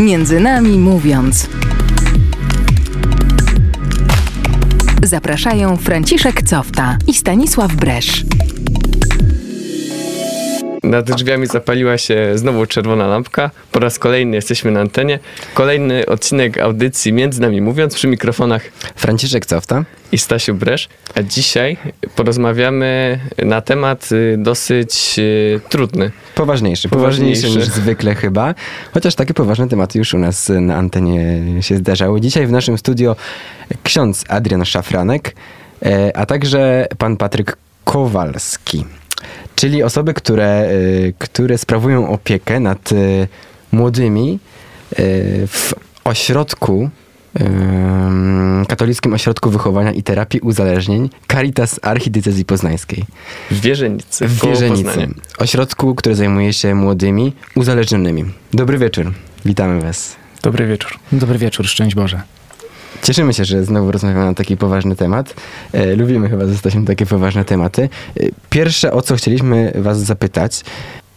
[0.00, 1.48] Między nami mówiąc.
[5.02, 8.24] Zapraszają Franciszek Cofta i Stanisław Bresz.
[10.88, 13.50] Nad drzwiami zapaliła się znowu czerwona lampka.
[13.72, 15.18] Po raz kolejny jesteśmy na antenie.
[15.54, 18.62] Kolejny odcinek audycji Między nami mówiąc przy mikrofonach
[18.96, 19.84] Franciszek Cofta.
[20.12, 20.88] i Stasiu Bresz.
[21.14, 21.76] A dzisiaj
[22.16, 26.10] porozmawiamy na temat y, dosyć y, trudny.
[26.34, 27.42] Poważniejszy, Poważniejszy.
[27.42, 28.54] poważniejszy niż zwykle chyba.
[28.94, 32.20] Chociaż takie poważne tematy już u nas na antenie się zdarzały.
[32.20, 33.16] Dzisiaj w naszym studio
[33.82, 35.34] ksiądz Adrian Szafranek,
[35.82, 38.84] e, a także pan Patryk Kowalski.
[39.54, 40.68] Czyli osoby, które, e,
[41.18, 42.96] które sprawują opiekę nad e,
[43.72, 44.38] młodymi
[44.90, 44.96] e,
[45.46, 46.90] w ośrodku
[48.68, 53.04] Katolickim Ośrodku Wychowania i Terapii Uzależnień Caritas Archidiecezji Poznańskiej.
[53.50, 55.08] W Wierzenicy, W Wierzenicy.
[55.38, 58.24] Ośrodku, który zajmuje się młodymi uzależnionymi.
[58.52, 59.12] Dobry wieczór.
[59.44, 60.16] Witamy Was.
[60.42, 60.98] Dobry wieczór.
[61.12, 62.22] Dobry wieczór, szczęść Boże.
[63.02, 65.34] Cieszymy się, że znowu rozmawiamy na taki poważny temat.
[65.72, 67.88] E, lubimy chyba zostać na takie poważne tematy.
[68.20, 70.64] E, pierwsze, o co chcieliśmy Was zapytać,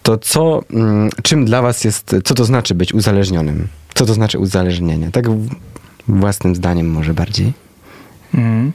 [0.04, 3.68] to co, mm, czym dla Was jest, co to znaczy być uzależnionym?
[3.94, 5.12] Co to znaczy uzależnienie?
[5.12, 5.50] Tak w-
[6.08, 7.54] własnym zdaniem może bardziej.
[8.34, 8.72] Mm.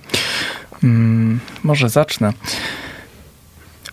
[0.84, 2.32] Mm, może zacznę.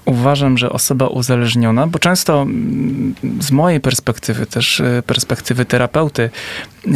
[0.06, 6.30] Uważam, że osoba uzależniona, bo często mm, z mojej perspektywy, też e, perspektywy terapeuty,
[6.88, 6.90] e,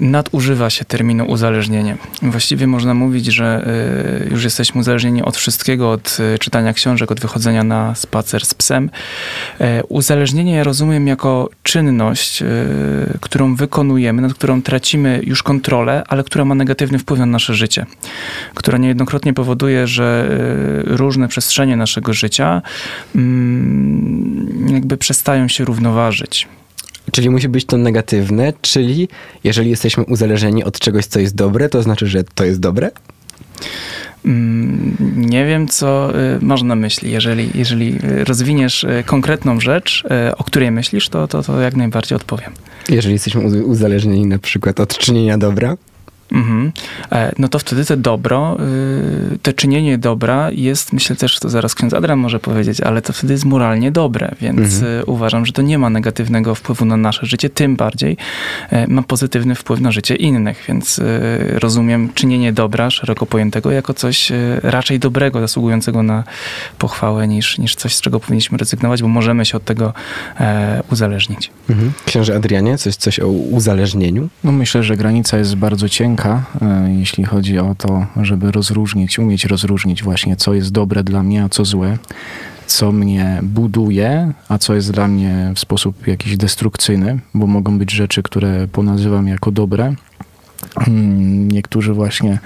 [0.00, 1.96] nadużywa się terminu uzależnienie.
[2.22, 3.66] Właściwie można mówić, że
[4.26, 8.90] e, już jesteśmy uzależnieni od wszystkiego, od czytania książek, od wychodzenia na spacer z psem.
[9.60, 12.42] E, Uzależnienie rozumiem jako czynność,
[13.20, 17.86] którą wykonujemy, nad którą tracimy już kontrolę, ale która ma negatywny wpływ na nasze życie.
[18.54, 20.28] Która niejednokrotnie powoduje, że
[20.84, 22.29] różne przestrzenie naszego życia
[23.16, 26.48] mm, jakby przestają się równoważyć.
[27.12, 29.08] Czyli musi być to negatywne, czyli
[29.44, 32.90] jeżeli jesteśmy uzależnieni od czegoś, co jest dobre, to znaczy, że to jest dobre?
[34.24, 37.10] Mm, Nie wiem, co y, masz na myśli.
[37.10, 42.16] Jeżeli, jeżeli rozwiniesz y, konkretną rzecz, y, o której myślisz, to, to, to jak najbardziej
[42.16, 42.52] odpowiem.
[42.88, 45.76] Jeżeli jesteśmy uz- uzależnieni na przykład od czynienia dobra?
[46.32, 46.72] Mhm.
[47.12, 48.56] E, No to wtedy to dobro,
[49.34, 53.12] y, te czynienie dobra jest, myślę też, to zaraz ksiądz Adrian może powiedzieć, ale to
[53.12, 55.00] wtedy jest moralnie dobre, więc Mhm.
[55.00, 58.16] y, uważam, że to nie ma negatywnego wpływu na nasze życie, tym bardziej
[58.70, 61.02] e, ma pozytywny wpływ na życie innych, więc y,
[61.58, 66.24] rozumiem czynienie dobra, szeroko pojętego, jako coś y, raczej dobrego, zasługującego na
[66.78, 69.92] pochwałę, niż, niż coś, z czego powinniśmy rezygnować, bo możemy się od tego
[70.40, 71.50] e, uzależnić.
[71.70, 71.92] Mhm.
[72.06, 74.28] Książę Adrianie, coś, coś o uzależnieniu?
[74.44, 79.44] No myślę, że granica jest bardzo cienka, e, jeśli chodzi o to, żeby rozróżnić, umieć
[79.44, 81.98] rozróżnić właśnie, co jest dobre dla mnie, a co złe,
[82.66, 87.92] co mnie buduje, a co jest dla mnie w sposób jakiś destrukcyjny, bo mogą być
[87.92, 89.94] rzeczy, które ponazywam jako dobre.
[90.88, 92.38] Mm, Niektórzy właśnie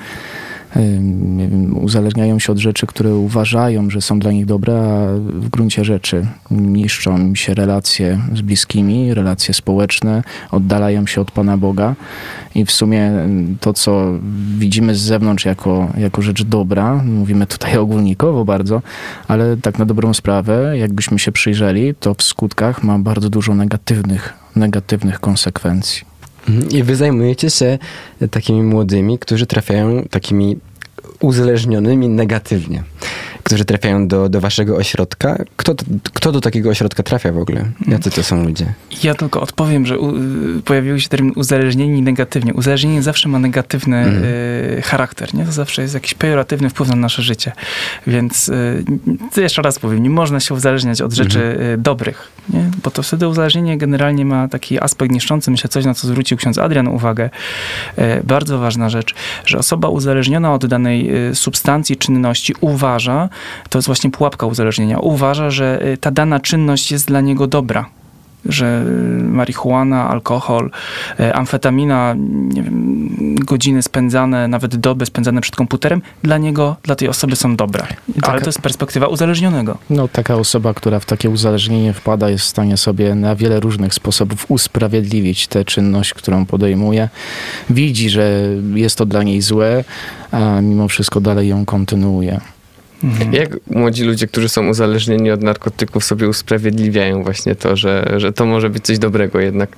[1.81, 6.27] uzależniają się od rzeczy, które uważają, że są dla nich dobre, a w gruncie rzeczy
[6.51, 11.95] niszczą im się relacje z bliskimi, relacje społeczne, oddalają się od Pana Boga
[12.55, 13.12] i w sumie
[13.61, 14.12] to, co
[14.59, 18.83] widzimy z zewnątrz jako, jako rzecz dobra, mówimy tutaj ogólnikowo bardzo,
[19.29, 24.33] ale tak na dobrą sprawę, jakbyśmy się przyjrzeli, to w skutkach ma bardzo dużo negatywnych,
[24.56, 26.14] negatywnych konsekwencji.
[26.71, 27.78] I wy zajmujecie się
[28.31, 30.56] takimi młodymi, którzy trafiają takimi
[31.21, 32.82] uzależnionymi negatywnie,
[33.43, 35.44] którzy trafiają do, do waszego ośrodka.
[35.56, 37.65] Kto, to- kto do takiego ośrodka trafia w ogóle?
[37.88, 38.72] Jacy to są ludzie?
[39.05, 40.12] Ja tylko odpowiem, że u,
[40.65, 42.55] pojawił się termin uzależnienie negatywnie.
[42.55, 44.25] Uzależnienie zawsze ma negatywny Mhm.
[44.25, 45.44] y, charakter, nie?
[45.44, 47.53] To zawsze jest jakiś pejoratywny wpływ na nasze życie.
[48.06, 48.84] Więc y,
[49.43, 52.71] jeszcze raz powiem, nie można się uzależniać od rzeczy y, dobrych, nie?
[52.82, 55.50] Bo to wtedy uzależnienie generalnie ma taki aspekt niszczący.
[55.50, 57.31] Myślę, coś, na co zwrócił ksiądz Adrian uwagę.
[57.99, 59.15] Y, bardzo ważna rzecz,
[59.47, 63.28] że osoba uzależniona od danej y, substancji, czynności uważa,
[63.69, 67.87] to jest właśnie pułapka uzależnienia, uważa, że y, ta dana czynność jest dla niego dobra
[68.47, 68.84] że
[69.22, 70.70] marihuana, alkohol,
[71.20, 72.14] e, amfetamina,
[72.55, 77.82] wiem, godziny spędzane, nawet doby spędzane przed komputerem, dla niego, dla tej osoby są dobre.
[77.82, 79.79] Ale taka- to jest perspektywa uzależnionego.
[79.91, 83.94] No, taka osoba, która w takie uzależnienie wpada, jest w stanie sobie na wiele różnych
[83.94, 87.08] sposobów usprawiedliwić tę czynność, którą podejmuje.
[87.70, 88.40] Widzi, że
[88.75, 89.85] jest to dla niej złe,
[90.31, 92.40] a mimo wszystko dalej ją kontynuuje.
[93.05, 93.33] Mhm.
[93.33, 98.47] Jak młodzi ludzie, którzy są uzależnieni od narkotyków, sobie usprawiedliwiają właśnie to, że, że to
[98.47, 99.77] może być coś dobrego jednak?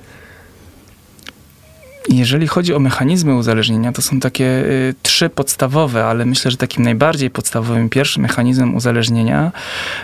[2.09, 6.83] Jeżeli chodzi o mechanizmy uzależnienia, to są takie y, trzy podstawowe, ale myślę, że takim
[6.83, 9.51] najbardziej podstawowym, pierwszym mechanizmem uzależnienia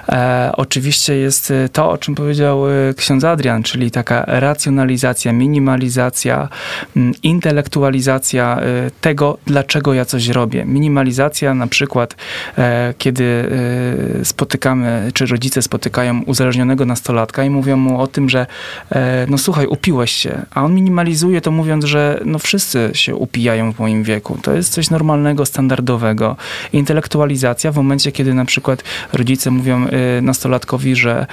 [0.09, 6.49] e, oczywiście jest y, to, o czym powiedział y, ksiądz Adrian, czyli taka racjonalizacja, minimalizacja,
[6.95, 10.65] mm, intelektualizacja y, tego, dlaczego ja coś robię.
[10.65, 12.15] Minimalizacja na przykład,
[12.57, 13.23] e, kiedy
[14.21, 18.45] y, spotykamy, czy rodzice spotykają uzależnionego nastolatka i mówią mu o tym, że
[18.91, 21.92] e, no słuchaj, upiłeś się, a on minimalizuje to mówiąc, że
[22.25, 24.37] no wszyscy się upijają w moim wieku.
[24.41, 26.35] To jest coś normalnego, standardowego.
[26.73, 31.25] Intelektualizacja w momencie, kiedy na przykład rodzice mówią y, nastolatkowi, że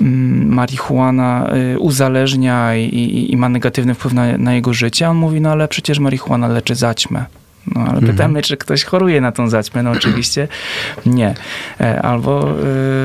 [0.00, 5.16] mm, marihuana y, uzależnia i, i, i ma negatywny wpływ na, na jego życie, on
[5.16, 7.24] mówi, no ale przecież marihuana leczy zaćmę.
[7.74, 8.12] No, ale Mhm.
[8.12, 9.82] pytamy, czy ktoś choruje na tą zaćmę.
[9.82, 10.48] No oczywiście
[11.06, 11.34] nie.
[11.80, 12.54] E, Albo,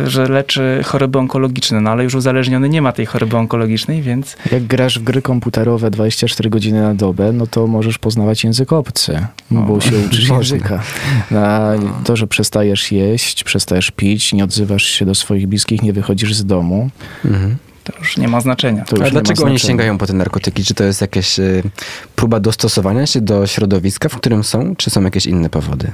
[0.05, 4.37] y, że leczy choroby onkologiczne, no ale już uzależniony nie ma tej choroby onkologicznej, więc
[4.51, 9.25] Jak grasz w gry komputerowe 24 godziny na dobę, no to możesz poznawać język obcy,
[9.51, 10.79] no bo się uczysz języka.
[11.35, 11.69] A
[12.03, 16.45] to, że przestajesz jeść, przestajesz pić, nie odzywasz się do swoich bliskich, nie wychodzisz z
[16.45, 16.89] domu,
[17.25, 17.55] Mhm.
[17.91, 18.85] To już nie ma znaczenia.
[18.85, 20.63] to już A nie ma dlaczego oni sięgają po te narkotyki?
[20.63, 21.63] Czy to jest jakaś y,
[22.15, 25.91] próba dostosowania się do środowiska, w którym są, czy są jakieś inne powody?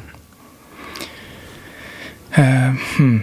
[2.38, 3.21] E, Hmm.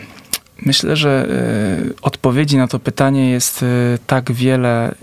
[0.67, 3.67] Myślę, że e, odpowiedzi na to pytanie jest e,
[4.07, 4.95] tak wiele,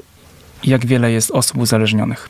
[0.64, 2.30] jak wiele jest osób uzależnionych.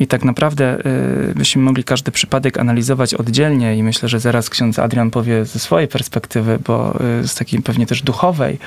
[0.00, 4.78] I tak naprawdę e, byśmy mogli każdy przypadek analizować oddzielnie i myślę, że zaraz ksiądz
[4.78, 8.58] Adrian powie ze swojej perspektywy, bo e, z takiej pewnie też duchowej.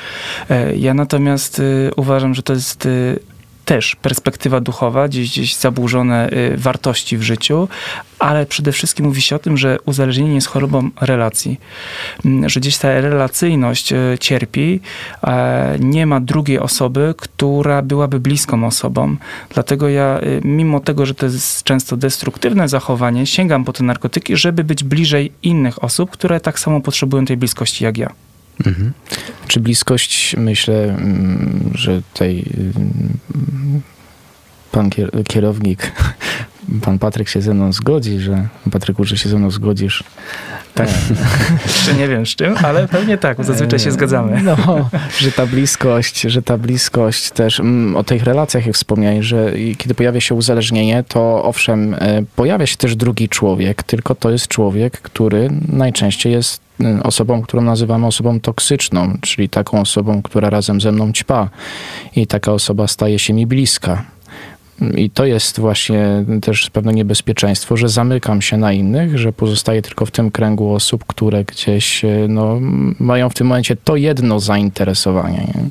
[0.49, 1.61] E, Ja natomiast
[1.95, 2.87] uważam, że to jest
[3.65, 7.67] też perspektywa duchowa, gdzieś, gdzieś zaburzone y, wartości w życiu,
[8.19, 11.59] ale przede wszystkim mówi się o tym, że uzależnienie jest chorobą relacji.
[12.25, 14.79] Mm, Że gdzieś ta relacyjność y, cierpi,
[15.79, 19.15] nie ma drugiej osoby, która byłaby bliską osobą.
[19.53, 24.37] Dlatego ja, y, mimo tego, że to jest często destruktywne zachowanie, sięgam po te narkotyki,
[24.37, 28.30] żeby być bliżej innych osób, które tak samo potrzebują tej bliskości jak ja.
[28.65, 28.91] Mhm.
[29.47, 33.81] Czy bliskość, myślę, mm, że tutaj mm,
[34.71, 35.91] pan kier- kierownik,
[36.85, 40.03] pan Patryk się ze mną zgodzi, że Patryku, że się ze mną zgodzisz.
[40.73, 40.89] Tak.
[41.65, 44.41] Jeszcze nie wiem z czym, ale pewnie tak, zazwyczaj się zgadzamy.
[44.43, 44.57] No,
[45.19, 49.95] że ta bliskość, że ta bliskość też, mm, o tych relacjach jak wspomniałeś, że kiedy
[49.95, 55.01] pojawia się uzależnienie, to owszem, e, pojawia się też drugi człowiek, tylko to jest człowiek,
[55.01, 56.70] który najczęściej jest e,
[57.03, 61.49] osobą, którą nazywamy osobą toksyczną, czyli taką osobą, która razem ze mną ćpa
[62.15, 64.03] i taka osoba staje się mi bliska.
[64.97, 70.05] I to jest właśnie też pewne niebezpieczeństwo, że zamykam się na innych, że pozostaję tylko
[70.05, 72.59] w tym kręgu osób, które gdzieś e, no,
[72.99, 75.37] mają w tym momencie to jedno zainteresowanie.
[75.37, 75.69] Nie?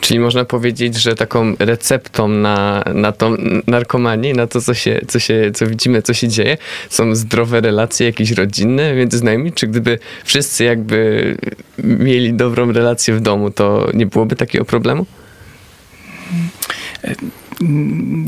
[0.00, 3.36] Czyli można powiedzieć, że taką receptą na, na tą
[3.66, 6.56] narkomanię, na to, co, się, co, się, co widzimy, co się dzieje,
[6.90, 9.52] są zdrowe relacje jakieś rodzinne między znajomymi?
[9.52, 11.36] Czy gdyby wszyscy jakby
[11.78, 15.06] mieli dobrą relację w domu, to nie byłoby takiego problemu?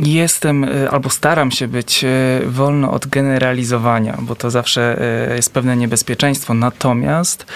[0.02, 5.02] Jestem y, albo staram się być y, wolno od generalizowania, bo to zawsze
[5.32, 6.55] y, jest pewne niebezpieczeństwo.
[6.55, 7.46] Natomiast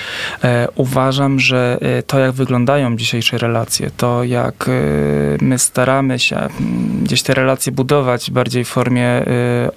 [0.44, 4.72] e, uważam, że e, to, jak wyglądają dzisiejsze relacje, to jak e,
[5.40, 6.50] my staramy się mm,
[7.04, 9.26] gdzieś te relacje budować bardziej w formie e,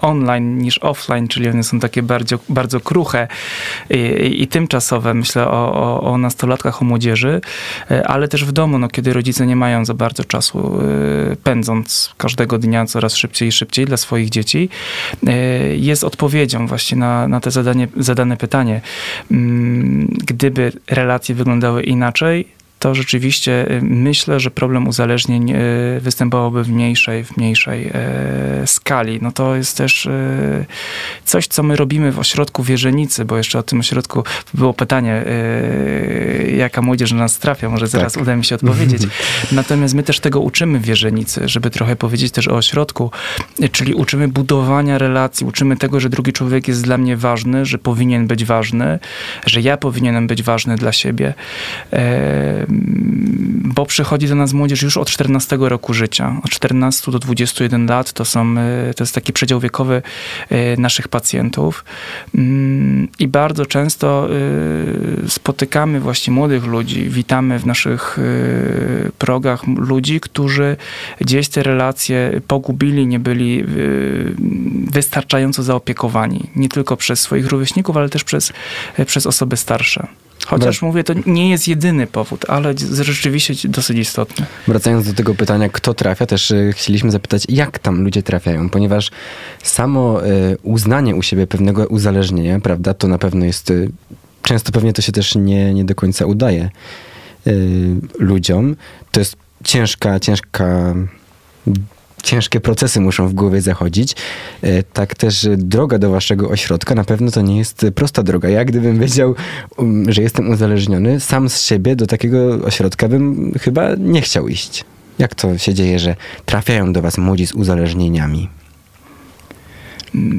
[0.02, 3.28] online niż offline, czyli one są takie bardzo, bardzo kruche
[3.90, 5.14] i, i, tymczasowe.
[5.14, 7.42] Myślę o, o, o nastolatkach, o młodzieży,
[7.92, 10.80] e, ale też w domu, no, kiedy rodzice nie mają za bardzo czasu,
[11.32, 11.36] e,
[11.90, 14.70] pędząc każdego dnia coraz szybciej i szybciej dla swoich dzieci,
[15.28, 15.36] e,
[15.76, 18.82] jest odpowiedzią właśnie na, na te zadanie, zadane pytanie.
[19.32, 22.48] Mm, Gdyby relacje wyglądały inaczej,
[22.80, 29.20] to rzeczywiście y, myślę, że problem uzależnień y, występowałby w mniejszej, w mniejszej e, skali.
[29.22, 30.66] No to jest też e,
[31.26, 36.52] coś, co my robimy w ośrodku Wierzenicy, bo jeszcze o tym ośrodku było pytanie, e,
[36.52, 39.02] jaka młodzież na nas trafia, może zaraz uda mi się odpowiedzieć.
[39.52, 43.12] Natomiast my też tego uczymy w Wierzenicy, żeby trochę powiedzieć też o ośrodku,
[43.72, 48.28] czyli uczymy budowania relacji, uczymy tego, że drugi człowiek jest dla mnie ważny, że powinien
[48.28, 49.00] być ważny,
[49.46, 51.34] że ja powinienem być ważny dla siebie.
[53.80, 56.42] Bo przychodzi do nas młodzież już od 14 roku życia.
[56.44, 60.02] Od 14 do 21 lat to, są, e, to jest taki przedział wiekowy
[60.50, 61.86] e, naszych pacjentów.
[62.36, 64.28] Mm, I bardzo często
[65.26, 68.20] e, spotykamy właśnie młodych ludzi, witamy w naszych
[69.18, 70.78] progach ludzi, którzy
[71.22, 73.64] gdzieś te relacje pogubili, nie byli
[74.92, 76.50] wystarczająco zaopiekowani.
[76.56, 78.54] Nie tylko przez swoich rówieśników, ale też przez,
[79.06, 80.08] przez osoby starsze.
[80.50, 84.46] Chociaż mówię, to nie jest jedyny powód, ale rzeczywiście dosyć istotny.
[84.68, 89.12] Wracając do tego pytania, kto trafia, też e, chcieliśmy zapytać, jak tam ludzie trafiają, ponieważ
[89.64, 90.28] samo e,
[90.64, 93.74] uznanie u siebie pewnego uzależnienia, prawda, to na pewno jest, e,
[94.44, 96.70] często pewnie to się też nie, nie do końca udaje
[98.20, 98.76] ludziom.
[99.12, 100.96] To jest ciężka, ciężka,
[102.24, 104.16] ciężkie procesy muszą w głowie zachodzić.
[104.62, 108.50] E, Tak też droga do waszego ośrodka na pewno to nie jest prosta droga.
[108.50, 109.36] Ja gdybym wiedział,
[109.78, 114.86] um, że jestem uzależniony, sam z siebie do takiego ośrodka bym chyba nie chciał iść.
[115.20, 118.50] Jak to się dzieje, że trafiają do was młodzi z uzależnieniami?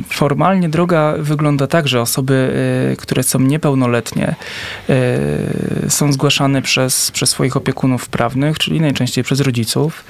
[0.08, 2.52] Formalnie droga wygląda tak, że osoby,
[2.92, 4.34] y, które są niepełnoletnie,
[5.86, 10.04] y, są zgłaszane przez, przez swoich opiekunów prawnych, czyli najczęściej przez rodziców.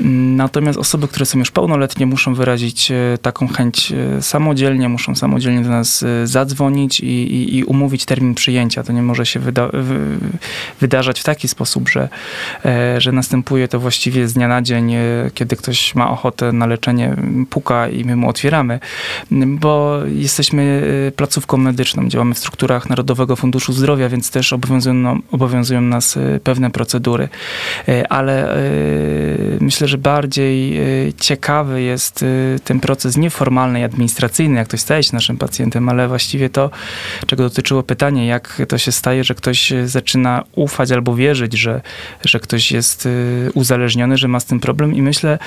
[0.00, 5.62] Natomiast osoby, które są już pełnoletnie, muszą wyrazić e, taką chęć e, samodzielnie, muszą samodzielnie
[5.62, 8.82] do nas e, zadzwonić i, i, i umówić termin przyjęcia.
[8.82, 9.98] To nie może się wyda wy
[10.80, 12.08] wydarzać w taki sposób, że,
[12.98, 14.94] że następuje to właściwie z dnia na dzień,
[15.34, 17.16] kiedy ktoś ma ochotę na leczenie,
[17.50, 18.80] puka i my mu otwieramy,
[19.46, 20.82] bo jesteśmy
[21.16, 27.28] placówką medyczną, działamy w strukturach Narodowego Funduszu Zdrowia, więc też obowiązują, obowiązują nas pewne procedury.
[28.08, 28.56] Ale
[29.60, 35.02] myślę, że bardziej e, ciekawy jest e, ten proces nieformalny i administracyjny, jak ktoś staje
[35.02, 36.70] się naszym pacjentem, ale właściwie to,
[37.26, 41.80] czego dotyczyło pytanie, jak to się staje, że ktoś e, zaczyna ufać albo wierzyć, że,
[42.24, 43.08] że ktoś jest
[43.54, 45.38] uzależniony, że ma z tym problem i myślę,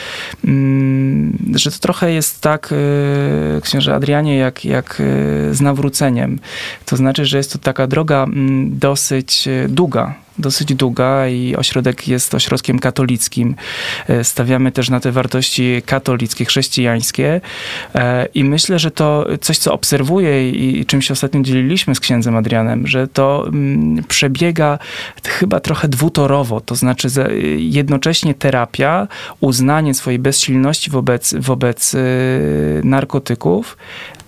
[0.46, 2.74] mm, że to trochę jest tak,
[3.62, 5.02] księże Adrianie, jak, jak
[5.52, 6.40] z nawróceniem.
[6.86, 12.34] To znaczy, że jest to taka droga mm, dosyć długa, dosyć długa i ośrodek jest
[12.34, 13.56] ośrodkiem katolickim.
[14.08, 17.42] E, Stawiamy też na te wartości katolickie, chrześcijańskie
[17.96, 22.36] E, i myślę, że to coś, co obserwuję i czym się ostatnio dzieliliśmy z księdzem
[22.36, 24.80] Adrianem, że to mm, przebiega
[25.28, 27.08] chyba trochę dwutorowo, to znaczy
[27.58, 29.08] jednocześnie terapia,
[29.40, 32.00] uznanie swojej bezsilności wobec, wobec e,
[32.84, 33.78] narkotyków,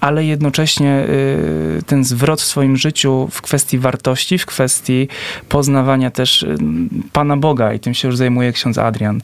[0.03, 5.07] ale jednocześnie y, ten zwrot w swoim życiu w kwestii wartości, w kwestii
[5.49, 6.55] poznawania też y,
[7.13, 9.21] Pana Boga i tym się już zajmuje ksiądz Adrian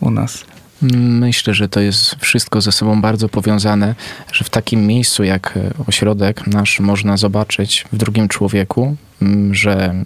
[0.00, 0.44] u nas.
[0.82, 3.94] Myślę, że to jest wszystko ze sobą bardzo powiązane,
[4.32, 9.84] że w takim miejscu jak e, ośrodek nasz można zobaczyć w drugim człowieku, m, że
[9.84, 10.04] mm,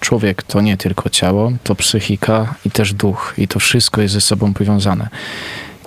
[0.00, 4.20] człowiek to nie tylko ciało, to psychika i też duch, i to wszystko jest ze
[4.20, 5.08] sobą powiązane.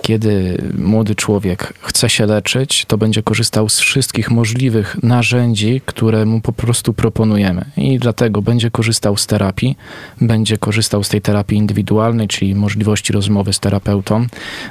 [0.02, 6.40] Kiedy młody człowiek chce się leczyć, to będzie korzystał z wszystkich możliwych narzędzi, które mu
[6.40, 7.64] po prostu proponujemy.
[7.76, 9.76] I dlatego będzie korzystał z terapii,
[10.20, 14.26] będzie korzystał z tej terapii indywidualnej, czyli możliwości rozmowy z terapeutą,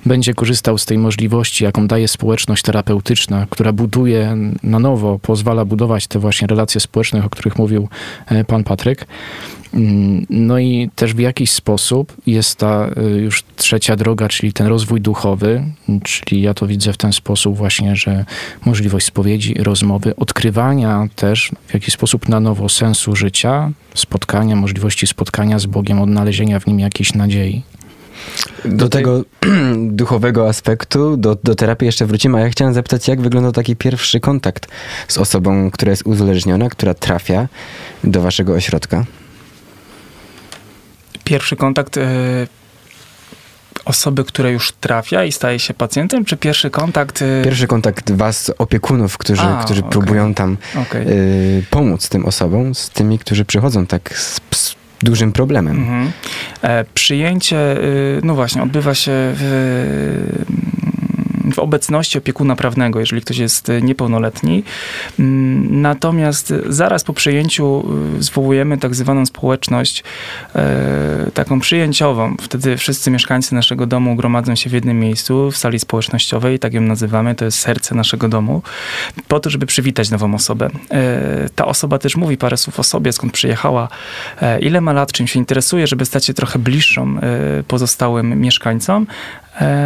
[0.05, 6.07] będzie korzystał z tej możliwości, jaką daje społeczność terapeutyczna, która buduje na nowo, pozwala budować
[6.07, 7.87] te właśnie relacje społeczne, o których mówił
[8.25, 9.07] e, pan Patryk.
[9.77, 14.67] Mm, No i też w jakiś sposób jest ta y, już trzecia droga, czyli ten
[14.67, 15.63] rozwój duchowy,
[16.03, 18.25] czyli ja to widzę w ten sposób właśnie, że
[18.65, 25.59] możliwość spowiedzi, rozmowy, odkrywania też w jakiś sposób na nowo sensu życia, spotkania, możliwości spotkania
[25.59, 27.63] z Bogiem, odnalezienia w nim jakiejś nadziei.
[28.65, 29.23] Do, tej- tego
[30.01, 34.19] duchowego aspektu, do, do terapii jeszcze wrócimy, a ja chciałem zapytać, jak wygląda taki pierwszy
[34.19, 34.67] kontakt
[35.07, 37.47] z osobą, która jest uzależniona, która trafia
[38.03, 39.05] do waszego ośrodka?
[41.27, 42.01] Pierwszy kontakt e,
[43.85, 47.21] osoby, która już trafia i staje się pacjentem, czy pierwszy kontakt...
[47.21, 49.91] e, Pierwszy kontakt was, opiekunów, którzy, A, którzy okej.
[49.91, 51.07] próbują tam Okej.
[51.07, 55.77] y, pomóc tym osobom, z tymi, którzy przychodzą tak z, z dużym problemem.
[55.77, 56.11] Mhm.
[56.61, 60.45] E, przyjęcie, y, no właśnie, odbywa się w,
[61.53, 64.63] w obecności opiekuna prawnego, jeżeli ktoś jest y, niepełnoletni.
[65.19, 67.83] Mm, Natomiast zaraz po przyjęciu
[68.19, 70.03] y, zwołujemy tak zwaną społeczność
[70.55, 72.35] e, taką przyjęciową.
[72.41, 76.81] Wtedy wszyscy mieszkańcy naszego domu gromadzą się w jednym miejscu, w sali społecznościowej, tak ją
[76.81, 78.61] nazywamy, to jest serce naszego domu,
[79.27, 80.69] po to, żeby przywitać nową osobę.
[81.55, 83.89] Ta osoba też mówi parę słów o sobie, skąd przyjechała,
[84.61, 87.19] ile ma lat, czym się interesuje, żeby stać się trochę bliższą
[87.67, 89.07] pozostałym mieszkańcom,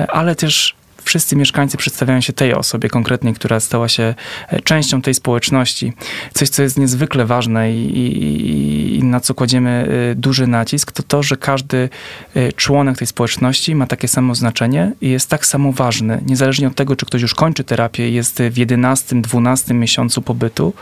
[0.07, 4.13] ale też wszyscy mieszkańcy przedstawiają się tej osobie konkretnej, która stała się
[4.47, 5.93] e, częścią tej społeczności.
[6.33, 11.03] Coś, co jest niezwykle ważne i, i, i na co kładziemy e, duży nacisk, to
[11.03, 11.89] to, że każdy
[12.35, 16.75] e, członek tej społeczności ma takie samo znaczenie i jest tak samo ważny, niezależnie od
[16.75, 20.73] tego, czy ktoś już kończy terapię, jest w 11, 12 miesiącu pobytu,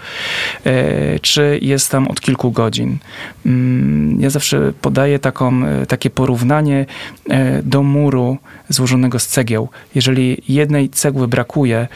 [1.22, 2.98] czy jest tam od kilku godzin.
[3.46, 6.86] Mm, Ja zawsze podaję taką, takie porównanie
[7.64, 8.38] do muru
[8.70, 9.70] złożonego z cegieł.
[9.96, 11.88] Jeżeli jeżeli jednej cegły brakuje,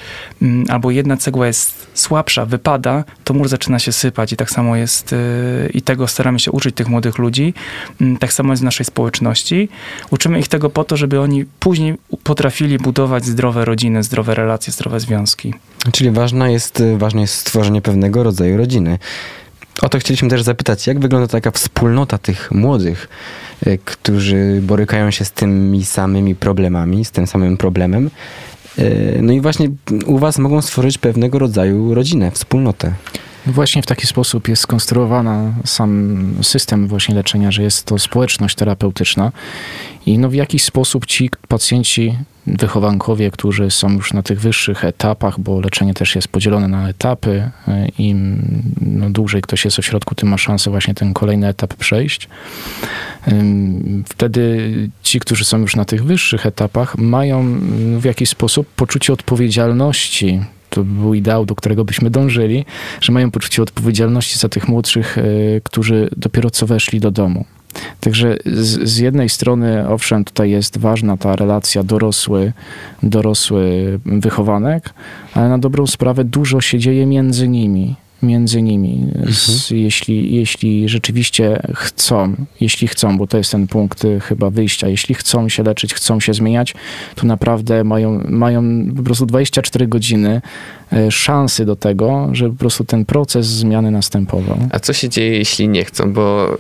[0.42, 4.76] mm, albo jedna cegła jest słabsza, wypada, to mur zaczyna się sypać i tak samo
[4.76, 7.54] jest, y, i tego staramy się uczyć tych młodych ludzi.
[8.02, 9.70] Mm, Tak samo jest w naszej społeczności.
[10.12, 15.00] Uczymy ich tego po to, żeby oni później potrafili budować zdrowe rodziny, zdrowe relacje, zdrowe
[15.00, 15.54] związki.
[15.92, 19.00] Czyli ważna jest, ważne jest stworzenie pewnego rodzaju rodziny.
[19.84, 23.10] O to chcieliśmy też zapytać, jak wygląda taka wspólnota tych młodych,
[23.66, 28.10] e, którzy borykają się z tymi samymi problemami, z tym samym problemem.
[28.78, 29.70] E, No i właśnie
[30.06, 32.94] u was mogą stworzyć pewnego rodzaju rodzinę, wspólnotę.
[33.46, 39.32] Właśnie w taki sposób jest skonstruowana sam system właśnie leczenia, że jest to społeczność terapeutyczna
[40.06, 45.40] i no w jakiś sposób ci pacjenci, wychowankowie, którzy są już na tych wyższych etapach,
[45.40, 48.42] bo leczenie też jest podzielone na etapy, y, im
[48.82, 52.30] no, dłużej ktoś jest w ośrodku, tym ma szansę właśnie ten kolejny etap przejść.
[54.06, 54.72] Wtedy
[55.04, 60.42] ci, którzy są już na tych wyższych etapach, mają mm, w jakiś sposób poczucie odpowiedzialności
[60.70, 62.66] to był ideał, do którego byśmy dążyli,
[63.02, 65.22] że mają poczucie odpowiedzialności za tych młodszych, e,
[65.64, 67.46] którzy dopiero co weszli do domu.
[68.00, 72.54] Także z, z jednej strony, owszem, tutaj jest ważna ta relacja dorosły,
[73.04, 74.94] dorosły wychowanek,
[75.34, 77.96] ale na dobrą sprawę dużo się dzieje między nimi.
[78.24, 84.20] Między nimi, z, jeśli, jeśli rzeczywiście chcą, jeśli chcą, bo to jest ten punkt y,
[84.20, 86.76] chyba wyjścia, jeśli chcą się leczyć, chcą się zmieniać,
[87.16, 88.64] to naprawdę mają, mają
[88.98, 90.42] po prostu 24 godziny
[91.10, 94.58] szansy do tego, żeby po prostu ten proces zmiany następował.
[94.72, 96.14] A co się dzieje, jeśli nie chcą?
[96.14, 96.58] Bo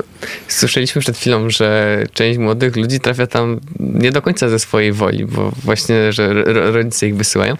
[0.47, 5.25] słyszeliśmy przed chwilą, że część młodych ludzi trafia tam nie do końca ze swojej woli,
[5.25, 7.55] bo właśnie, że ro- rodzice ich wysyłają.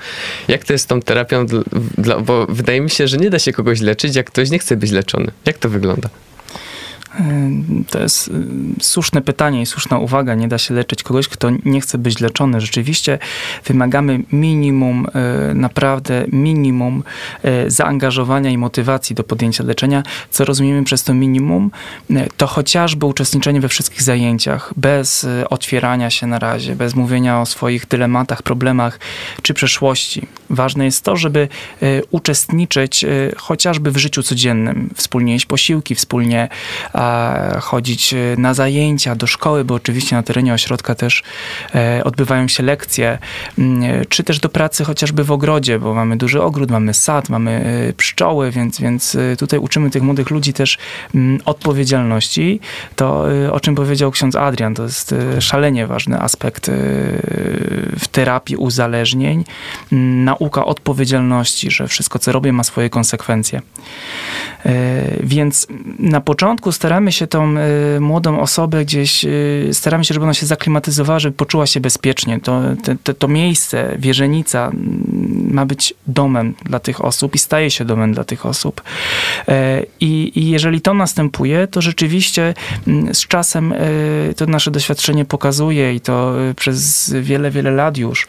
[0.48, 1.46] Jak to jest z tą terapią?
[2.26, 4.92] Bo wydaje mi się, że nie da się kogoś leczyć, jak ktoś nie chce być
[4.92, 5.32] leczony.
[5.46, 6.10] Jak to wygląda?
[7.90, 8.32] To jest
[8.82, 10.36] słuszne pytanie i słuszna uwaga.
[10.36, 12.62] Nie da się leczyć kogoś, kto nie chce być leczony.
[12.62, 13.20] Rzeczywiście
[13.66, 15.08] wymagamy minimum,
[15.52, 17.04] y, naprawdę minimum
[17.46, 20.04] y, zaangażowania i motywacji do podjęcia leczenia.
[20.30, 21.72] Co rozumiemy przez to minimum?
[22.12, 27.46] Y, To chociażby uczestniczenie we wszystkich zajęciach, bez otwierania się na razie, bez mówienia o
[27.46, 29.00] swoich dylematach, problemach
[29.42, 30.28] czy przeszłości.
[30.50, 31.48] Ważne jest to, żeby
[32.12, 33.06] uczestniczyć
[33.38, 36.50] chociażby w życiu codziennym, wspólnie jeść posiłki, wspólnie
[37.62, 41.24] chodzić y, na zajęcia, do szkoły, bo oczywiście na terenie ośrodka też
[41.76, 43.18] e, odbywają się lekcje,
[43.58, 47.94] mm, czy też do pracy chociażby w ogrodzie, bo mamy duży ogród, mamy sad, mamy
[47.98, 50.78] pszczoły, więc, więc tutaj uczymy tych młodych ludzi też
[51.16, 52.60] mm, odpowiedzialności.
[52.96, 56.72] To, o czym powiedział ksiądz Adrian, to jest szalenie ważny aspekt
[58.00, 59.44] w terapii uzależnień.
[59.92, 63.62] Mm, Nauka odpowiedzialności, że wszystko, co robię, ma swoje konsekwencje.
[64.66, 65.68] E, Więc
[66.00, 69.30] na początku staramy się tą e, młodą osobę gdzieś, e,
[69.72, 72.40] staramy się, żeby ona się zaklimatyzowała, żeby poczuła się bezpiecznie.
[72.40, 77.72] To, te- te, to miejsce, wierzenica mm, ma być domem dla tych osób i staje
[77.72, 78.82] się domem dla tych osób.
[79.48, 82.54] E, I, i jeżeli to następuje, to rzeczywiście
[83.14, 83.78] z czasem e,
[84.34, 88.28] to nasze doświadczenie pokazuje i to e, przez wiele, wiele lat już,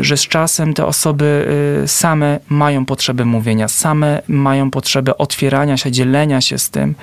[0.00, 1.48] że z czasem te osoby
[1.84, 6.94] y, same mają potrzebę mówienia, same mają potrzebę otwierania się, dzielenia się z tym,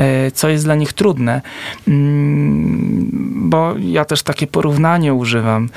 [0.00, 1.42] y, co jest dla nich trudne.
[1.88, 3.10] Mm,
[3.50, 5.68] Bo ja też takie porównanie używam,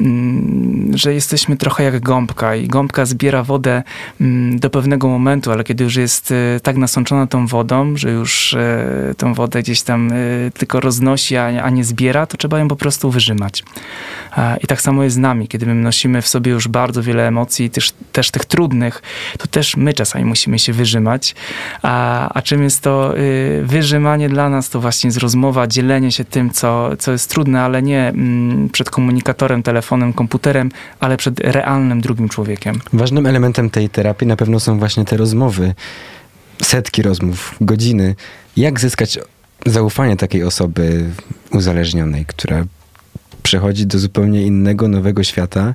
[0.00, 3.82] mm, że jesteśmy trochę jak gąbka i gąbka zbiera wodę
[4.20, 8.56] mm, do pewnego momentu, ale kiedy już jest y, tak nasączona tą wodą, że już
[9.16, 10.10] tą wodę gdzieś tam
[10.54, 13.64] tylko roznosi, a nie zbiera, to trzeba ją po prostu wyrzymać.
[14.62, 17.70] I tak samo jest z nami, kiedy my nosimy w sobie już bardzo wiele emocji,
[17.70, 19.02] też, też tych trudnych,
[19.38, 21.34] to też my czasami musimy się wyrzymać.
[21.82, 21.92] A,
[22.34, 24.70] a czym jest to y, wyrzymanie dla nas?
[24.70, 28.90] To właśnie jest rozmowa, dzielenie się tym, co, co jest trudne, ale nie mm, przed
[28.90, 30.70] komunikatorem, telefonem, komputerem,
[31.00, 32.80] ale przed realnym drugim człowiekiem.
[32.92, 35.74] Ważnym elementem tej terapii na pewno są właśnie te rozmowy,
[36.62, 38.14] setki rozmów, godziny.
[38.56, 39.18] Jak zyskać
[39.66, 41.04] zaufanie takiej osoby
[41.50, 42.64] uzależnionej, która
[43.48, 45.74] przechodzi do zupełnie innego, nowego świata?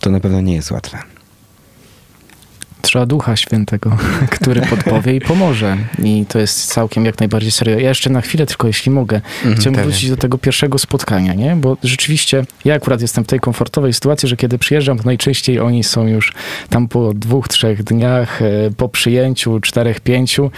[0.00, 0.98] To na pewno nie jest łatwe.
[2.84, 3.96] Trzeba Ducha Świętego,
[4.30, 5.76] który podpowie i pomoże.
[6.04, 7.78] I to jest całkiem jak najbardziej serio.
[7.78, 9.90] Ja jeszcze na chwilę tylko, jeśli mogę, Mhm, chciałbym pewnie.
[9.92, 11.56] wrócić do tego pierwszego spotkania, nie?
[11.56, 15.84] Bo rzeczywiście ja akurat jestem w tej komfortowej sytuacji, że kiedy przyjeżdżam, to najczęściej oni
[15.84, 16.32] są już
[16.70, 20.50] tam po dwóch, trzech dniach, e, po przyjęciu, czterech, pięciu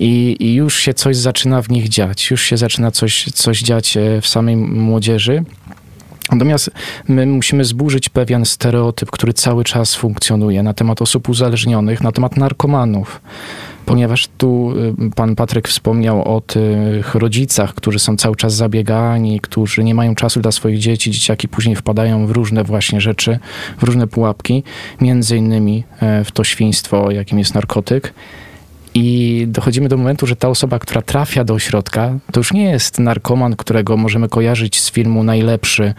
[0.00, 2.30] i, i już się coś zaczyna w nich dziać.
[2.30, 5.44] Już się zaczyna coś, coś dziać e, w samej młodzieży.
[6.32, 6.70] Natomiast
[7.08, 12.36] my musimy zburzyć pewien stereotyp, który cały czas funkcjonuje na temat osób uzależnionych, na temat
[12.36, 13.20] narkomanów.
[13.86, 14.72] Ponieważ tu
[15.06, 20.14] y, pan Patryk wspomniał o tych rodzicach, którzy są cały czas zabiegani, którzy nie mają
[20.14, 23.38] czasu dla swoich dzieci, dzieciaki później wpadają w różne właśnie rzeczy,
[23.78, 24.62] w różne pułapki,
[25.00, 28.14] między innymi e, w to świństwo, jakim jest narkotyk.
[29.00, 32.98] I dochodzimy do momentu, że ta osoba, która trafia do ośrodka, to już nie jest
[32.98, 35.94] narkoman, którego możemy kojarzyć z filmu Najlepszy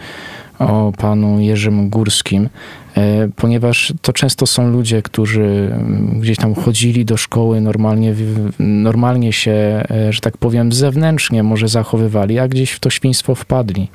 [0.59, 2.49] o panu Jerzym Górskim,
[2.97, 8.15] e, ponieważ to często są ludzie, którzy mm, gdzieś tam chodzili do szkoły, normalnie,
[8.59, 13.87] normalnie się, e, że tak powiem, zewnętrznie może zachowywali, a gdzieś w to świństwo wpadli.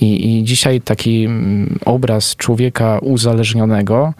[0.00, 4.12] I, I dzisiaj taki mm, obraz człowieka uzależnionego,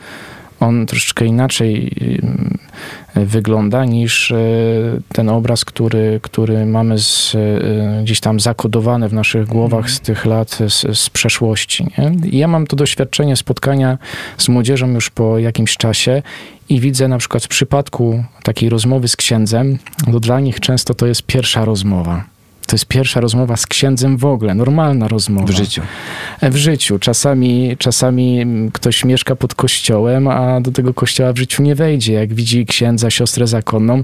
[0.61, 1.93] on troszeczkę inaczej
[2.25, 2.59] ym,
[3.15, 4.37] wygląda niż e,
[5.13, 10.27] ten obraz, który, który mamy z, e, gdzieś tam zakodowany w naszych głowach z tych
[10.27, 11.87] lat, z, z przeszłości.
[11.99, 12.29] Nie?
[12.31, 13.99] I ja mam to doświadczenie spotkania
[14.39, 16.23] z młodzieżą już po jakimś czasie
[16.69, 19.79] i widzę na przykład w przypadku takiej rozmowy z księdzem,
[20.13, 22.25] to dla nich często to jest pierwsza rozmowa.
[22.71, 25.47] To jest pierwsza rozmowa z księdzem w ogóle, normalna rozmowa.
[25.47, 25.83] W życiu.
[26.43, 26.99] W życiu.
[26.99, 32.13] Czasami, czasami ktoś mieszka pod kościołem, a do tego kościoła w życiu nie wejdzie.
[32.13, 34.03] Jak widzi księdza, siostrę zakonną,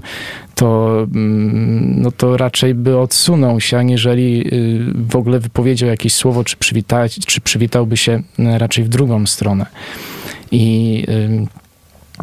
[0.55, 6.43] to, mm, no to raczej by odsunął się, aniżeli y, w ogóle wypowiedział jakieś słowo,
[6.43, 9.65] czy, przywitać, czy przywitałby się y, raczej w drugą stronę.
[10.51, 11.03] I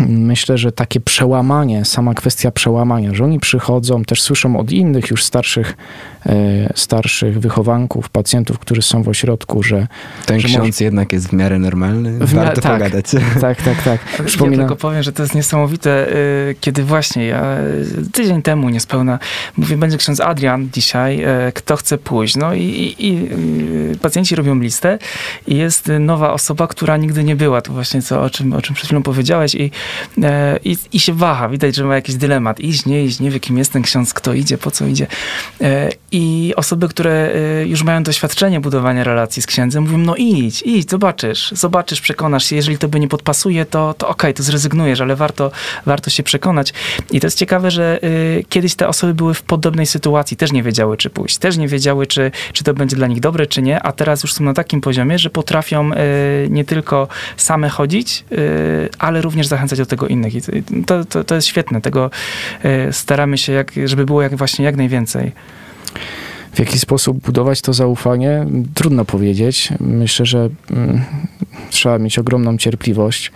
[0.01, 5.25] Myślę, że takie przełamanie, sama kwestia przełamania, że oni przychodzą, też słyszą od innych już
[5.25, 5.77] starszych,
[6.27, 6.35] e,
[6.75, 9.87] starszych wychowanków, pacjentów, którzy są w ośrodku, że
[10.27, 12.27] Ten Że ksiądz jednak jest w miarę normalny.
[12.27, 12.73] W miarę- Warto tak.
[12.73, 13.07] pogadać.
[13.41, 14.01] tak, tak, tak.
[14.19, 16.17] Ja Przypominam, tylko powiem, że to jest niesamowite,
[16.51, 17.57] y, kiedy właśnie ja
[18.13, 19.19] tydzień temu niespełna
[19.57, 22.37] mówię, będzie ksiądz Adrian dzisiaj, y, kto chce pójść.
[22.37, 23.29] No i, i, i
[23.93, 24.99] y, pacjenci robią listę
[25.47, 27.63] i jest nowa osoba, która nigdy nie była.
[27.63, 29.71] To właśnie co, o czym, o czym przed chwilą powiedziałeś i,
[30.65, 31.49] i, i się waha.
[31.49, 32.61] Widać, że ma jakiś dylemat.
[32.61, 35.07] Iść, nie iść, nie wie kim jest ten ksiądz, kto idzie, po co idzie.
[35.61, 37.31] E, I osoby, które
[37.63, 42.45] y, już mają doświadczenie budowania relacji z księdzem, mówią, no idź, idź, zobaczysz, zobaczysz, przekonasz
[42.45, 42.57] się.
[42.57, 45.51] Jeżeli tobie nie podpasuje, to, to okej, to zrezygnujesz, ale warto,
[45.87, 46.73] warto się przekonać.
[47.11, 50.63] I to jest ciekawe, że y, kiedyś te osoby były w podobnej sytuacji, też nie
[50.63, 53.83] wiedziały, czy pójść, też nie wiedziały, czy, czy to będzie dla nich dobre, czy nie,
[53.83, 55.97] a teraz już są na takim poziomie, że potrafią y,
[56.51, 60.35] nie tylko same chodzić, y, ale również zachęcać do tego innych.
[60.35, 60.43] I
[60.87, 61.81] to, to, to jest świetne.
[61.81, 62.11] Tego
[62.65, 65.33] y, staramy się, jak, żeby było jak właśnie jak najwięcej.
[66.53, 69.69] w jaki sposób budować to zaufanie, trudno powiedzieć.
[69.81, 71.03] Myślę, że mm,
[71.71, 73.33] trzeba mieć ogromną cierpliwość.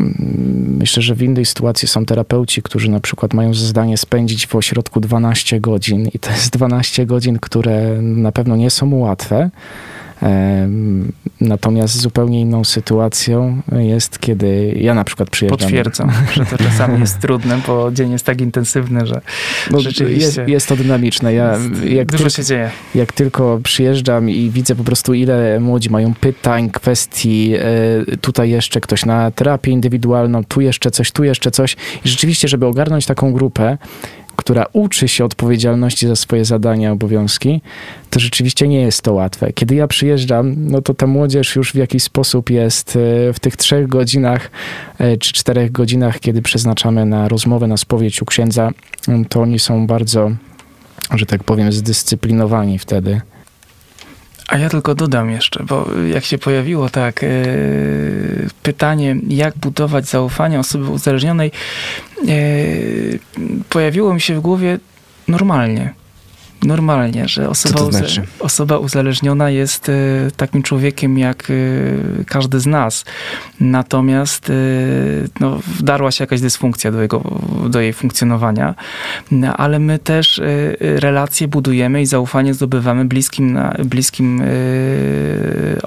[0.00, 0.42] Mm,
[0.82, 4.54] Myślę, że w innej sytuacji są terapeuci, którzy na przykład mają za zadanie spędzić w
[4.54, 9.50] ośrodku 12 godzin i to jest 12 godzin, które na pewno nie są łatwe.
[11.40, 15.58] Natomiast zupełnie inną sytuacją jest, kiedy ja na przykład przyjeżdżam.
[15.58, 19.20] Potwierdzam, że to czasami jest trudne, bo dzień jest tak intensywny, że
[19.70, 21.34] No, rzeczywiście jest, jest to dynamiczne.
[21.34, 22.70] Ja, jak dużo tylko, się dzieje.
[22.94, 28.80] jak tylko przyjeżdżam i widzę po prostu, ile młodzi mają pytań, kwestii, e, tutaj jeszcze
[28.80, 31.76] ktoś na terapię indywidualną, tu jeszcze coś, tu jeszcze coś.
[32.04, 33.78] I rzeczywiście, żeby ogarnąć taką grupę,
[34.42, 37.60] która uczy się odpowiedzialności za swoje zadania, obowiązki,
[38.10, 39.52] to rzeczywiście nie jest to łatwe.
[39.52, 43.56] Kiedy ja przyjeżdżam, no to ta młodzież już w jakiś sposób jest e, w tych
[43.56, 44.50] trzech godzinach
[44.98, 48.70] e, czy czterech godzinach, kiedy przeznaczamy na rozmowę, na spowiedź u księdza,
[49.28, 50.30] to oni są bardzo,
[51.14, 53.20] że tak powiem, zdyscyplinowani wtedy.
[54.48, 57.26] A ja tylko dodam jeszcze, bo jak się pojawiło tak e,
[58.62, 61.50] pytanie, jak budować zaufanie osoby uzależnionej,
[62.28, 62.34] e,
[63.68, 64.78] pojawiło mi się w głowie
[65.28, 65.94] normalnie.
[66.62, 68.22] Normalnie, że osoba, to znaczy?
[68.40, 69.92] osoba uzależniona jest e,
[70.36, 73.04] takim człowiekiem jak e, każdy z nas.
[73.60, 74.54] Natomiast e,
[75.40, 77.22] no, wdarła się jakaś dysfunkcja do, jego,
[77.68, 78.74] do jej funkcjonowania,
[79.30, 80.40] no, ale my też
[80.80, 84.42] relacje budujemy i zaufanie zdobywamy bliskim, na, bliskim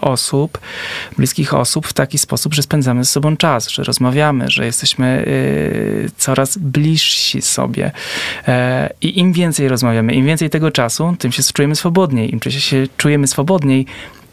[0.02, 0.58] osób,
[1.18, 5.26] bliskich osób w taki sposób, że spędzamy z sobą czas, że rozmawiamy, że jesteśmy
[6.18, 7.92] coraz bliżsi sobie.
[8.48, 12.34] E, I im więcej rozmawiamy, im więcej tego czasu, tym się czujemy swobodniej.
[12.34, 13.86] Im się czujemy swobodniej,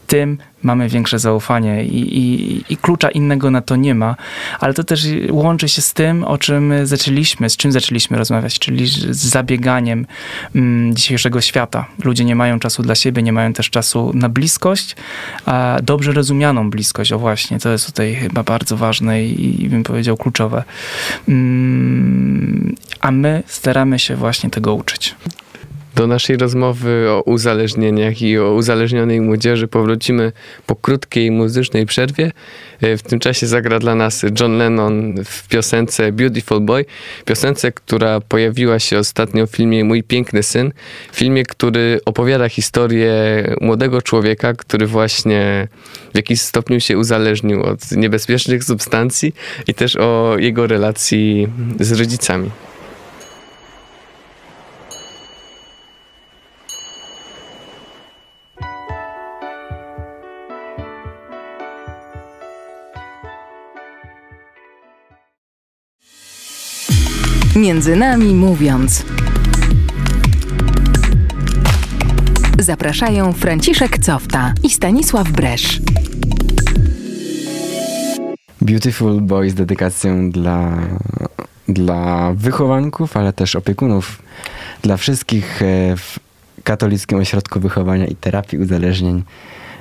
[0.06, 4.16] tym mamy większe zaufanie i, i, i klucza innego na to nie ma.
[4.60, 8.86] Ale to też łączy się z tym, o czym zaczęliśmy, z czym zaczęliśmy rozmawiać, czyli
[8.86, 10.06] z zabieganiem
[10.54, 11.86] mm, dzisiejszego świata.
[12.04, 14.96] Ludzie nie mają czasu dla siebie, nie mają też czasu na bliskość,
[15.46, 19.82] a dobrze rozumianą bliskość, o właśnie, to jest tutaj chyba bardzo ważne i, i bym
[19.82, 20.64] powiedział kluczowe.
[21.28, 25.14] Mm, a my staramy się właśnie tego uczyć.
[25.94, 30.32] Do naszej rozmowy o uzależnieniach i o uzależnionej młodzieży powrócimy
[30.66, 32.32] po krótkiej muzycznej przerwie.
[32.80, 36.84] E, w tym czasie zagra dla nas John Lennon w piosence Beautiful Boy,
[37.24, 40.72] piosence, która pojawiła się ostatnio w filmie Mój piękny syn,
[41.12, 43.12] filmie, który opowiada historię
[43.60, 45.68] młodego człowieka, który właśnie
[46.12, 49.34] w jakiś stopniu się uzależnił od niebezpiecznych substancji
[49.66, 51.48] i też o jego relacji
[51.80, 52.50] z rodzicami.
[67.56, 69.04] Między nami mówiąc.
[72.58, 75.80] Zapraszają Franciszek Cofta i Stanisław Bresz.
[78.60, 80.78] Beautiful Boy z dedykacją dla,
[81.68, 84.22] dla wychowanków, ale też opiekunów,
[84.82, 86.18] dla wszystkich e, w
[86.64, 89.22] Katolickim Ośrodku Wychowania i Terapii Uzależnień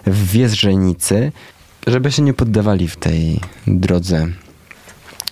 [0.05, 1.31] w Wierzenicy,
[1.87, 4.27] żeby się nie poddawali w tej drodze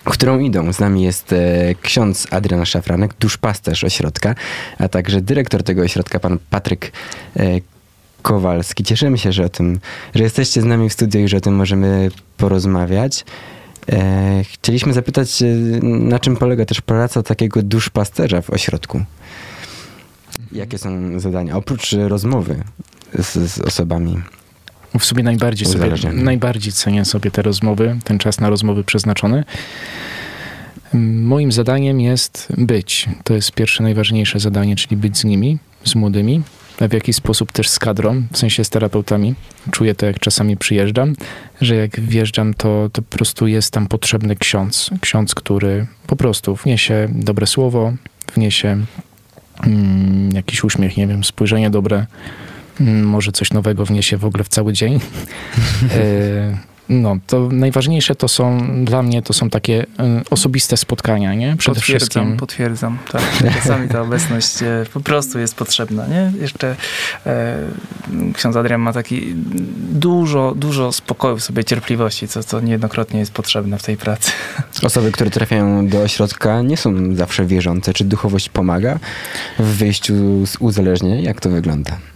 [0.04, 0.72] którą idą.
[0.72, 4.34] Z nami jest e, ksiądz Adrian Szafranek, duszpasterz ośrodka,
[4.78, 6.92] a także dyrektor tego ośrodka, pan Patryk
[7.36, 7.60] e,
[8.22, 8.84] Kowalski.
[8.84, 9.80] Cieszymy się, że o tym,
[10.14, 13.24] że jesteście z nami w studio i że o tym możemy porozmawiać.
[13.92, 15.42] E, chcieliśmy zapytać,
[15.82, 19.04] na czym polega też praca takiego duszpasterza w ośrodku?
[20.52, 21.56] Jakie są zadania?
[21.56, 22.64] Oprócz rozmowy
[23.18, 24.22] z, z osobami
[24.98, 29.44] w sumie najbardziej sobie, najbardziej cenię sobie te rozmowy, ten czas na rozmowy przeznaczony.
[31.22, 33.08] Moim zadaniem jest być.
[33.24, 36.42] To jest pierwsze, najważniejsze zadanie, czyli być z nimi, z młodymi,
[36.80, 39.34] a w jakiś sposób też z kadrą, w sensie z terapeutami.
[39.70, 41.14] Czuję to, jak czasami przyjeżdżam,
[41.60, 44.90] że jak wjeżdżam, to, to po prostu jest tam potrzebny ksiądz.
[45.00, 47.92] Ksiądz, który po prostu wniesie dobre słowo,
[48.34, 48.78] wniesie
[49.62, 52.06] mm, jakiś uśmiech, nie wiem, spojrzenie dobre,
[52.80, 55.00] może coś nowego wniesie w ogóle w cały dzień.
[55.94, 61.56] E, no, to najważniejsze to są dla mnie to są takie e, osobiste spotkania, nie?
[61.56, 62.36] Przede potwierdzam, wszystkim.
[62.36, 63.22] Potwierdzam, tak.
[63.62, 66.32] Czasami ta obecność e, po prostu jest potrzebna, nie?
[66.40, 66.76] Jeszcze
[67.26, 67.56] e,
[68.34, 69.34] ksiądz Adrian ma taki
[69.92, 74.32] dużo, dużo spokoju w sobie, cierpliwości, co, co niejednokrotnie jest potrzebne w tej pracy.
[74.86, 77.92] Osoby, które trafiają do ośrodka nie są zawsze wierzące.
[77.92, 78.98] Czy duchowość pomaga
[79.58, 81.20] w wyjściu z uzależnienia?
[81.20, 82.09] Jak to wygląda?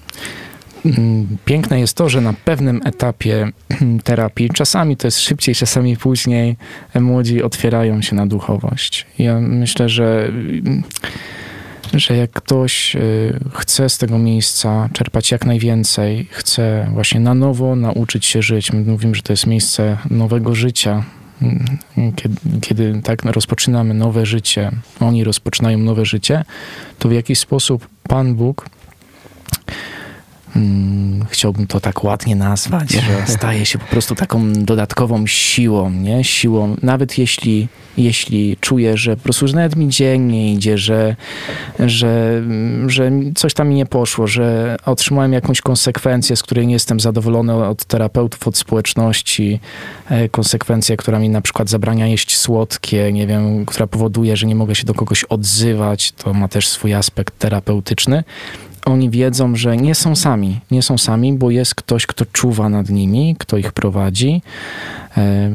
[0.84, 3.48] Mm, piękne jest to, że na pewnym etapie
[4.04, 6.56] terapii, czasami to jest szybciej, czasami później,
[7.00, 9.06] młodzi otwierają się na duchowość.
[9.18, 10.32] Ja myślę, że,
[11.94, 17.76] że jak ktoś y, chce z tego miejsca czerpać jak najwięcej, chce właśnie na nowo
[17.76, 21.04] nauczyć się żyć, my mówimy, że to jest miejsce nowego życia,
[22.16, 24.70] kiedy, kiedy tak rozpoczynamy nowe życie,
[25.00, 26.44] oni rozpoczynają nowe życie,
[26.98, 28.66] to w jakiś sposób Pan Bóg
[30.54, 36.24] Hmm, chciałbym to tak ładnie nazwać, że staje się po prostu taką dodatkową siłą, nie?
[36.24, 41.16] Siłą, nawet jeśli, jeśli czuję, że po prostu, że nawet mi dzień nie idzie, że,
[41.78, 42.42] że,
[42.86, 47.54] że coś tam mi nie poszło, że otrzymałem jakąś konsekwencję, z której nie jestem zadowolony
[47.54, 49.60] od terapeutów, od społeczności,
[50.10, 54.54] e, konsekwencję, która mi na przykład zabrania jeść słodkie, nie wiem, która powoduje, że nie
[54.54, 58.24] mogę się do kogoś odzywać, to ma też swój aspekt terapeutyczny
[58.84, 62.88] oni wiedzą, że nie są sami, nie są sami, bo jest ktoś, kto czuwa nad
[62.88, 64.42] nimi, kto ich prowadzi.
[65.16, 65.50] E,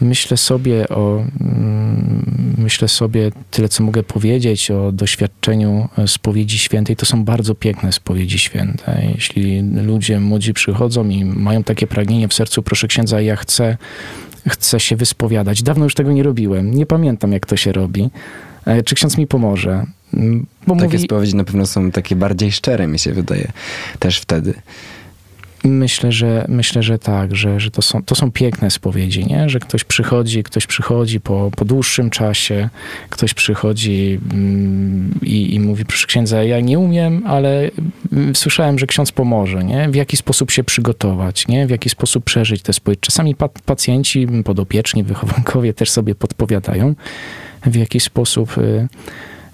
[0.00, 6.96] myślę sobie o, mm, myślę sobie tyle, co mogę powiedzieć o doświadczeniu spowiedzi świętej.
[6.96, 9.02] To są bardzo piękne spowiedzi święte.
[9.14, 13.76] Jeśli ludzie młodzi przychodzą i mają takie pragnienie w sercu, proszę księdza, ja chcę,
[14.48, 15.62] chcę się wyspowiadać.
[15.62, 16.74] Dawno już tego nie robiłem.
[16.74, 18.10] Nie pamiętam, jak to się robi.
[18.64, 19.86] E, czy ksiądz mi pomoże?
[20.66, 21.04] Bo takie mówi...
[21.04, 23.52] spowiedzi na pewno są takie bardziej szczere, mi się wydaje,
[23.98, 24.54] też wtedy.
[25.64, 29.48] Myślę, że myślę, że tak, że, że to, są, to są piękne spowiedzi, nie?
[29.48, 32.68] że ktoś przychodzi, ktoś przychodzi po, po dłuższym czasie,
[33.10, 37.70] ktoś przychodzi mm, i, i mówi, proszę księdza, ja nie umiem, ale
[38.12, 39.88] mm, słyszałem, że ksiądz pomoże, nie?
[39.88, 41.66] W jaki sposób się przygotować, nie?
[41.66, 43.00] W jaki sposób przeżyć te spowiedzi.
[43.00, 46.94] Czasami pa, pacjenci, podopieczni, wychowankowie też sobie podpowiadają,
[47.66, 48.88] w jaki sposób y,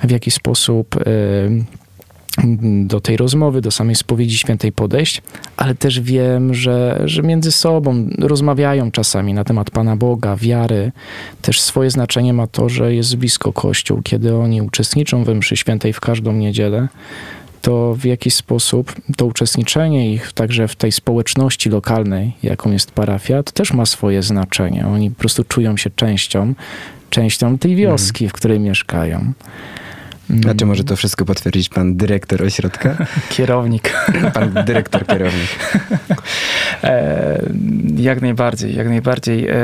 [0.03, 1.01] w jaki sposób e,
[2.87, 5.23] do tej rozmowy, do samej spowiedzi świętej podejść,
[5.57, 10.93] ale też wiem, że, że między sobą rozmawiają czasami na temat Pana Boga, wiary.
[11.43, 15.93] Też swoje znaczenie ma to, że jest blisko Kościół, kiedy oni uczestniczą we mszy świętej
[15.93, 16.89] w każdą niedzielę
[17.63, 23.43] to w jakiś sposób to uczestniczenie ich także w tej społeczności lokalnej, jaką jest parafia,
[23.43, 24.87] to też ma swoje znaczenie.
[24.87, 26.55] Oni po prostu czują się częścią,
[27.11, 29.33] częścią tej wioski, w której mieszkają.
[30.51, 32.97] A czy może to wszystko potwierdzić pan dyrektor ośrodka?
[33.37, 33.93] Kierownik.
[34.35, 35.49] Pan dyrektor kierownik.
[36.85, 37.43] E,
[37.97, 39.49] jak najbardziej, jak najbardziej.
[39.49, 39.55] E,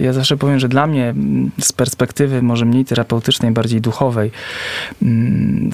[0.00, 1.14] ja zawsze powiem, że dla mnie
[1.60, 4.30] z perspektywy może mniej terapeutycznej, bardziej duchowej,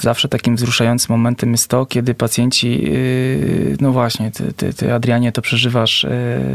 [0.01, 5.33] zawsze takim wzruszającym momentem jest to, kiedy pacjenci, y, no właśnie, ty, ty, ty Adrianie
[5.33, 6.11] to przeżywasz e,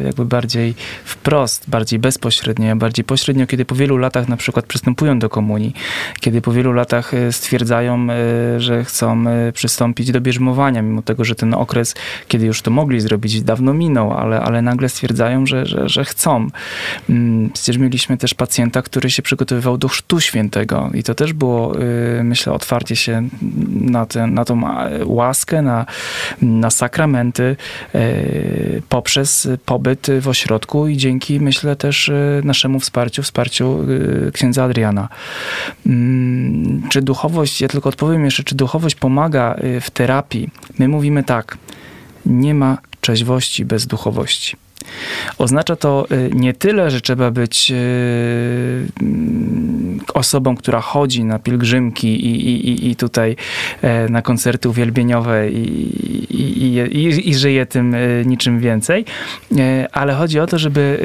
[0.06, 0.74] jakby bardziej
[1.06, 5.74] wprost, bardziej bezpośrednio, bardziej pośrednio, kiedy po wielu latach na przykład przystępują do komunii,
[6.20, 7.32] kiedy po wielu latach e,
[7.66, 11.96] stwierdzają, e, że chcą e, przystąpić do bierzmowania, mimo tego, że ten okres,
[12.28, 16.48] kiedy już to mogli zrobić, dawno minął, ale, ale nagle stwierdzają, że, że, że chcą.
[17.10, 21.82] Mm, Przecież mieliśmy też pacjenta, który się przygotowywał do chrztu świętego i to też było,
[22.20, 23.28] y, myślę, otwarcie się
[23.70, 25.86] na, tę na tą e, łaskę, na,
[26.42, 27.56] na sakramenty
[28.90, 32.12] poprzez pobyt w ośrodku i dzięki, myślę, też
[32.44, 33.86] naszemu wsparciu, wsparciu
[34.34, 35.10] księdza Adriana.
[35.86, 40.50] Mm, Czy duchowość, ja tylko odpowiem jeszcze, czy duchowość pomaga y, w terapii?
[40.80, 41.58] My mówimy tak,
[42.26, 44.58] nie ma trzeźwości bez duchowości.
[45.38, 47.76] Oznacza to y, nie tyle, że trzeba być y,
[49.02, 53.36] mm, osobą, która chodzi na pielgrzymki i, i, i- tutaj
[53.82, 59.06] e, na koncerty uwielbieniowe i, i, żyje tym y, niczym więcej,
[59.58, 61.00] E, ale chodzi o to, żeby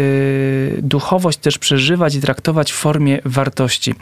[0.83, 3.95] duchowość też przeżywać i traktować w formie wartości.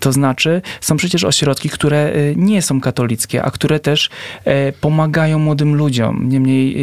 [0.00, 4.10] To znaczy, są przecież ośrodki, które nie są katolickie, a które też
[4.44, 6.74] e, pomagają młodym ludziom, nie mniej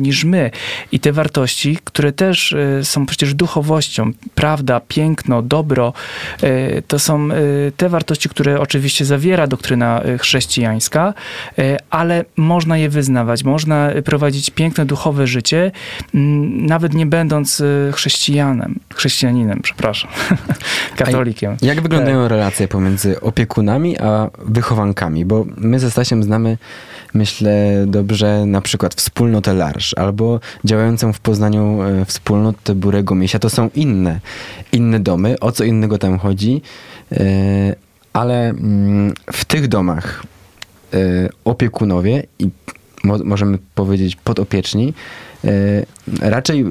[0.00, 0.50] niż my.
[0.92, 5.92] I te wartości, które też y, są przecież duchowością, prawda, piękno, dobro,
[6.42, 11.14] y, to są y, te wartości, które oczywiście zawiera doktryna chrześcijańska,
[11.90, 15.72] ale można je wyznawać, można prowadzić piękne duchowe życie,
[16.14, 20.10] mm, nawet nie będąc chrześcijanem, chrześcijaninem, przepraszam,
[20.96, 21.56] katolikiem.
[21.62, 25.24] Jak wyglądają relacje pomiędzy opiekunami a wychowankami?
[25.24, 26.58] Bo my ze Stasiem znamy,
[27.14, 33.38] myślę, dobrze na przykład wspólnotę Larsz albo działającą w Poznaniu wspólnotę Burego Miesia.
[33.38, 34.20] To są inne,
[34.72, 35.40] inne domy.
[35.40, 36.62] O co innego tam chodzi?
[37.12, 37.76] E,
[38.12, 40.22] Ale mm, w tych domach
[40.94, 40.96] e,
[41.44, 42.48] opiekunowie i
[43.04, 44.94] mo- możemy powiedzieć podopieczni
[45.44, 45.50] e,
[46.30, 46.64] raczej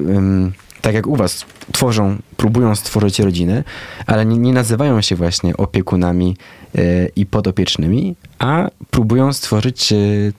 [0.82, 3.64] tak jak u was tworzą, próbują stworzyć rodzinę,
[4.06, 6.59] ale nie, nie nazywają się właśnie opiekunami e,
[7.16, 9.96] i podopiecznymi, a próbują stworzyć e,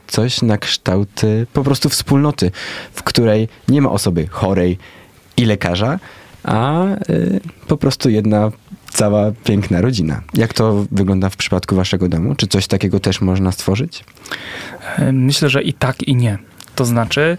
[0.07, 2.51] coś na kształt e, po prostu wspólnoty,
[2.93, 4.77] w której nie ma osoby chorej
[5.37, 5.99] i lekarza,
[6.43, 6.97] a e,
[7.67, 8.51] po prostu jedna
[8.89, 10.21] cała piękna rodzina.
[10.33, 12.35] Jak to wygląda w przypadku waszego domu?
[12.35, 14.03] Czy coś takiego też można stworzyć?
[14.97, 16.37] E, Myślę, że i tak, i nie.
[16.75, 17.37] To znaczy,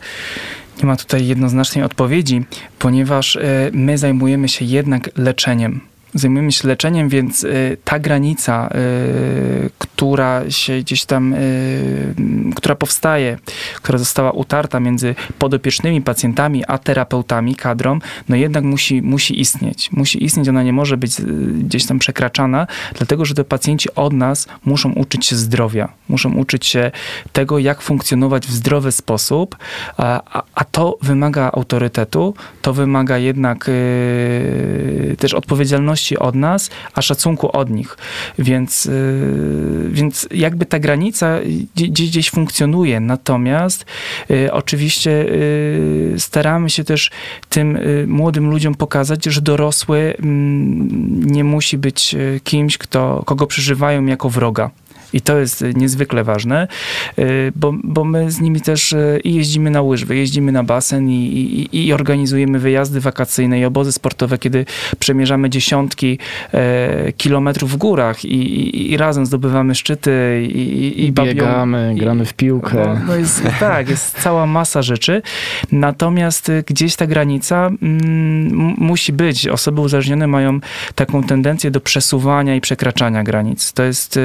[0.78, 2.44] nie ma tutaj jednoznacznej odpowiedzi,
[2.78, 5.80] ponieważ e, my zajmujemy się jednak leczeniem.
[6.14, 7.48] Zajmujemy się leczeniem, więc e,
[7.84, 8.78] ta granica, e,
[9.78, 13.38] która się gdzieś tam, m, która powstaje,
[13.76, 17.98] która została utarta między podopiecznymi pacjentami a terapeutami, kadrą,
[18.28, 19.92] no jednak musi, musi istnieć.
[19.92, 21.20] Musi istnieć, ona nie może być
[21.64, 26.66] gdzieś tam przekraczana, dlatego że te pacjenci od nas muszą uczyć się zdrowia, muszą uczyć
[26.66, 26.90] się
[27.32, 29.56] tego, jak funkcjonować w zdrowy sposób,
[29.96, 33.72] a, a, to wymaga autorytetu, to wymaga jednak e,
[35.16, 37.96] też odpowiedzialności od nas, a szacunku od nich.
[38.38, 38.90] Więc, e,
[39.88, 41.38] więc jakby ta granica
[41.74, 43.84] gdzieś, gdzieś funkcjonuje, natomiast
[44.30, 45.26] e, oczywiście
[46.14, 47.10] e, staramy się też
[47.48, 54.30] tym młodym ludziom pokazać, że dorosły mm, nie musi być kimś, kto, kogo przeżywają jako
[54.30, 54.70] wroga.
[55.12, 56.68] I to jest niezwykle ważne,
[57.18, 61.08] y, bo, bo my z nimi też y, i jeździmy na łyżwy, jeździmy na basen
[61.10, 64.64] i, i, i organizujemy wyjazdy wakacyjne i obozy sportowe, kiedy
[64.98, 66.18] przemierzamy dziesiątki
[66.54, 70.12] e, kilometrów w górach i, i, i razem zdobywamy szczyty
[70.52, 72.76] i, i, biegamy, gramy w piłkę.
[72.76, 75.22] no, no jest, tak, jest cała masa rzeczy.
[75.72, 79.48] Natomiast y, gdzieś ta granica mm, musi być.
[79.48, 80.60] Osoby uzależnione mają
[80.94, 83.72] taką tendencję do przesuwania i przekraczania granic.
[83.72, 84.20] To jest, y,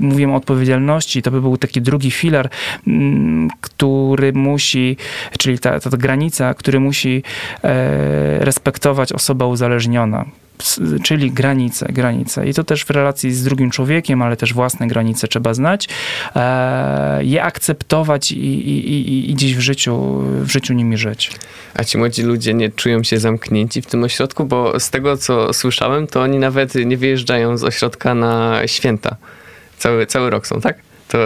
[0.00, 2.50] mówiłem o odpowiedzialności, to by był taki drugi filar,
[2.86, 4.96] mm, który musi,
[5.38, 7.22] czyli ta, ta, granica, który musi
[7.64, 10.24] e, respektować osoba uzależniona.
[11.02, 12.48] Czyli granice, granice.
[12.48, 15.88] I to też w relacji z drugim człowiekiem, ale też własne granice trzeba znać,
[16.36, 21.30] e, je akceptować i, i, i, i gdzieś w życiu, w życiu nimi żyć.
[21.74, 25.52] A ci młodzi ludzie nie czują się zamknięci w tym ośrodku, bo z tego co
[25.52, 29.16] słyszałem, to oni nawet nie wyjeżdżają z ośrodka na święta.
[29.80, 30.78] Cały, cały rok są, tak?
[31.08, 31.18] To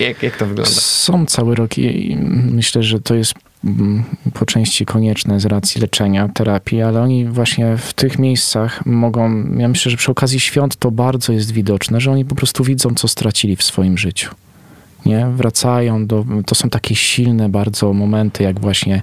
[0.00, 0.70] jak, jak, to wygląda?
[0.70, 2.16] Są cały rok i
[2.52, 7.76] myślę, że to jest mm, po części konieczne z racji leczenia, terapii, ale oni właśnie
[7.76, 12.12] w tych miejscach mogą, ja myślę, że przy okazji świąt to bardzo jest widoczne, że
[12.12, 14.34] oni po prostu widzą, co stracili w swoim życiu.
[15.06, 15.26] Nie?
[15.26, 19.02] Wracają do, to są takie silne bardzo momenty, jak właśnie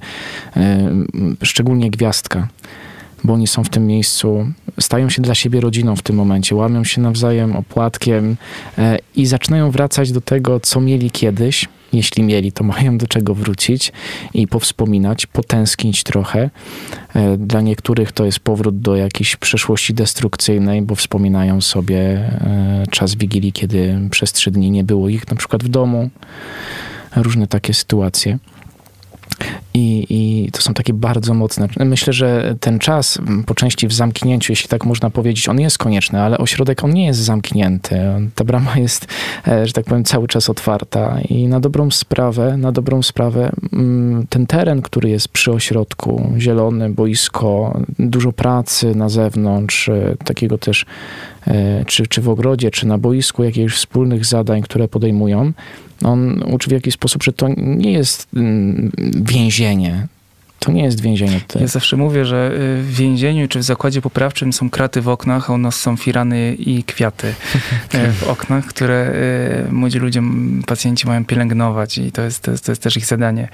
[0.57, 0.89] e,
[1.43, 2.47] szczególnie gwiazdka
[3.23, 4.47] bo oni są w tym miejscu,
[4.79, 8.37] stają się dla siebie rodziną w tym momencie, łamią się nawzajem opłatkiem
[8.77, 11.67] e, i zaczynają wracać do tego, co mieli kiedyś.
[11.93, 13.91] Jeśli mieli, to mają do czego wrócić
[14.33, 16.49] i powspominać, potęsknić trochę.
[17.13, 23.15] E, dla niektórych to jest powrót do jakiejś przeszłości destrukcyjnej, bo wspominają sobie e, czas
[23.15, 26.09] Wigilii, kiedy przez trzy dni nie było ich na przykład w domu.
[27.15, 28.37] Różne takie sytuacje.
[29.79, 31.67] I, I to są takie bardzo mocne.
[31.79, 36.21] Myślę, że ten czas po części w zamknięciu, jeśli tak można powiedzieć, on jest konieczny,
[36.21, 37.99] ale ośrodek on nie jest zamknięty.
[38.35, 39.07] Ta brama jest,
[39.47, 44.27] e, że tak powiem, cały czas otwarta i na dobrą sprawę, na dobrą sprawę mm,
[44.27, 50.85] ten teren, który jest przy ośrodku, zielony, boisko, dużo pracy na zewnątrz, e, takiego też
[51.87, 55.51] czy, czy w ogrodzie, czy na boisku, jakichś wspólnych zadań, które podejmują,
[56.03, 60.07] on uczy w jakiś sposób, że to nie jest mm, więzienie.
[60.59, 61.41] To nie jest więzienie.
[61.59, 65.49] Ja zawsze mówię, że y, w więzieniu czy w zakładzie poprawczym są kraty w oknach,
[65.49, 67.33] a u nas są firany i kwiaty y,
[68.11, 69.13] w oknach, które
[69.69, 70.21] y, młodzi ludzie,
[70.65, 73.49] pacjenci mają pielęgnować i to jest, to jest, to jest też ich zadanie.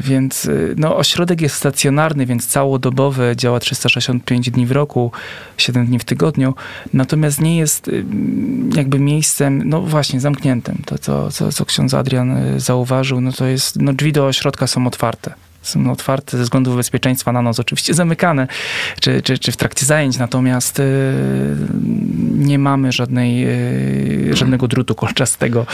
[0.00, 5.12] Więc no, ośrodek jest stacjonarny, więc całodobowy, działa 365 dni w roku,
[5.56, 6.54] 7 dni w tygodniu,
[6.92, 7.90] natomiast nie jest
[8.76, 10.82] jakby miejscem, no właśnie, zamkniętym.
[10.86, 14.86] To, co, co, co ksiądz Adrian zauważył, no to jest, no drzwi do ośrodka są
[14.86, 18.46] otwarte są otwarte ze względów bezpieczeństwa, na noc oczywiście zamykane,
[19.00, 21.14] czy, czy, czy w trakcie zajęć, natomiast y,
[22.34, 23.44] nie mamy żadnej,
[24.30, 25.66] y, żadnego drutu kolczastego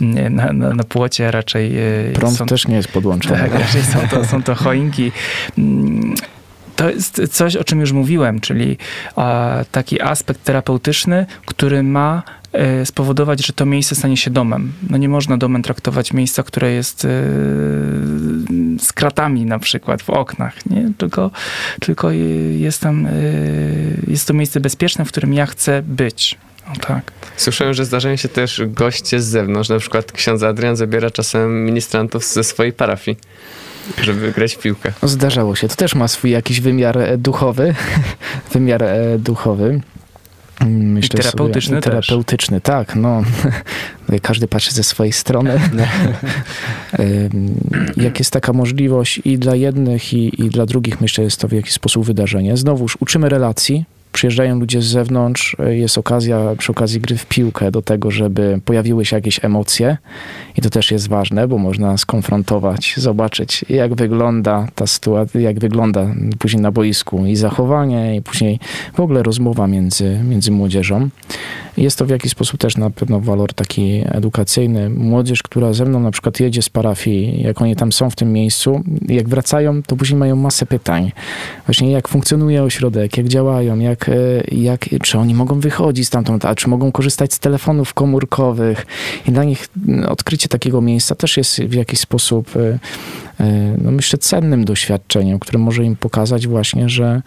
[0.00, 1.76] y, na, na, na płocie, raczej...
[2.14, 3.38] Prąd są, też nie jest podłączony.
[3.38, 5.12] Tak, raczej są to, są to choinki
[6.76, 8.78] to jest coś, o czym już mówiłem, czyli
[9.72, 12.22] taki aspekt terapeutyczny, który ma
[12.84, 14.72] spowodować, że to miejsce stanie się domem.
[14.90, 17.08] No nie można domem traktować miejsca, które jest e,
[18.78, 20.90] z kratami na przykład w oknach, nie?
[20.98, 21.30] Tylko,
[21.80, 22.10] tylko
[22.58, 23.10] jest tam, e,
[24.08, 26.38] jest to miejsce bezpieczne, w którym ja chcę być.
[26.72, 27.12] O, tak.
[27.36, 29.68] Słyszałem, że zdarzają się też goście z zewnątrz.
[29.68, 33.16] Na przykład ksiądz Adrian zabiera czasem ministrantów ze swojej parafii
[34.02, 34.92] żeby grać w piłkę.
[35.02, 35.68] Zdarzało się.
[35.68, 37.74] To też ma swój jakiś wymiar e, duchowy.
[38.52, 39.80] wymiar e, duchowy.
[40.64, 42.96] Myślę I terapeutyczny sobie, Terapeutyczny, tak.
[42.96, 43.22] No,
[44.22, 45.60] każdy patrzy ze swojej strony.
[47.96, 51.52] Jak jest taka możliwość i dla jednych, i, i dla drugich, myślę, jest to w
[51.52, 52.56] jakiś sposób wydarzenie.
[52.56, 53.84] Znowuż uczymy relacji,
[54.16, 58.60] przyjeżdżają ludzie z zewnątrz, e, jest okazja przy okazji gry w piłkę do tego, żeby
[58.64, 59.96] pojawiły się jakieś emocje
[60.56, 66.06] i to też jest ważne, bo można skonfrontować, zobaczyć jak wygląda ta sytuacja, jak wygląda
[66.38, 68.58] później na boisku i zachowanie i później
[68.94, 71.08] w ogóle rozmowa między, między młodzieżą.
[71.76, 74.90] Jest to w jakiś sposób też na pewno walor taki edukacyjny.
[74.90, 78.32] Młodzież, która ze mną na przykład jedzie z parafii, jak oni tam są w tym
[78.32, 81.12] miejscu, jak wracają, to później mają masę pytań.
[81.66, 84.12] Właśnie jak funkcjonuje ośrodek, jak działają, jak, e,
[84.52, 88.86] jak, czy oni mogą wychodzić stamtąd, a czy mogą korzystać z telefonów komórkowych.
[89.28, 89.68] I dla nich
[90.08, 92.78] odkrycie takiego miejsca też jest w jakiś sposób, e,
[93.40, 97.22] e, no myślę, cennym doświadczeniem, które może im pokazać właśnie, że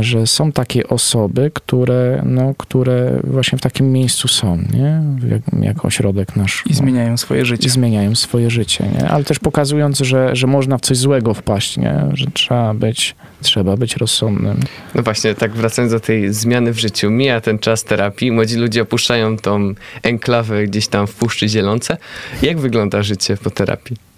[0.00, 5.02] że są takie osoby, które, no, które właśnie w takim miejscu są, nie?
[5.30, 6.64] Jak, jak ośrodek nasz.
[6.70, 7.66] I zmieniają swoje życie.
[7.66, 9.08] I zmieniają swoje życie, nie?
[9.08, 11.94] Ale też pokazując, że, że można w coś złego wpaść, nie?
[12.14, 14.60] Że trzeba być, trzeba być rozsądnym.
[14.94, 18.82] No właśnie, tak wracając do tej zmiany w życiu, mija ten czas terapii, młodzi ludzie
[18.82, 21.96] opuszczają tą enklawę gdzieś tam w Puszczy Zielonce.
[22.42, 24.11] Jak wygląda życie po terapii?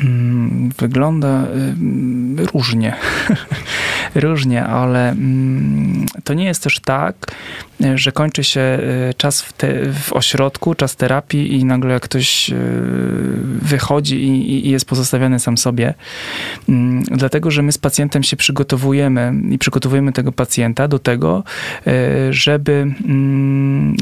[0.00, 1.44] Mm, wygląda
[2.38, 2.94] y, różnie.
[4.14, 7.26] różnie, ale mm, to nie jest też tak,
[7.94, 8.60] że kończy się
[9.10, 12.54] y, czas w, te, w ośrodku, czas terapii i nagle ktoś y,
[13.62, 15.94] wychodzi i, i jest pozostawiony sam sobie.
[16.68, 21.44] Mm, dlatego, że my z pacjentem się przygotowujemy i przygotowujemy tego pacjenta do tego,
[22.30, 22.94] żeby,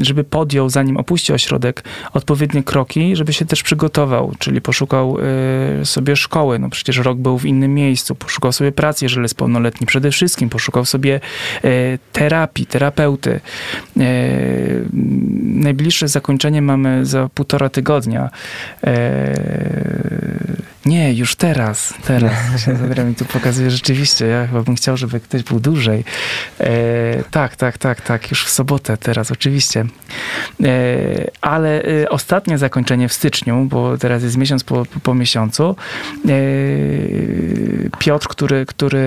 [0.01, 1.83] żeby podjął, zanim opuści ośrodek,
[2.13, 5.17] odpowiednie kroki, żeby się też przygotował, czyli poszukał
[5.87, 6.59] sobie szkoły.
[6.59, 8.15] No przecież rok był w innym miejscu.
[8.15, 9.87] Poszukał sobie pracy, jeżeli jest pełnoletni.
[9.87, 11.19] Przede wszystkim poszukał sobie
[11.63, 11.69] e,
[12.13, 13.39] terapii, terapeuty.
[13.99, 14.09] E,
[15.43, 18.29] najbliższe zakończenie mamy za półtora tygodnia.
[20.87, 22.33] Nie, już teraz, teraz.
[22.85, 24.25] Adrian mi tu pokazuje rzeczywiście.
[24.25, 26.03] Ja chyba bym chciał, żeby ktoś był dłużej.
[26.59, 28.29] E, tak, tak, tak, tak.
[28.29, 29.85] Już w sobotę teraz, oczywiście.
[30.63, 30.67] E,
[31.41, 35.75] ale e, ostatnie zakończenie w styczniu, bo teraz jest miesiąc po, po, miesiącu.
[36.25, 36.29] E,
[37.99, 38.99] Piotr, który, który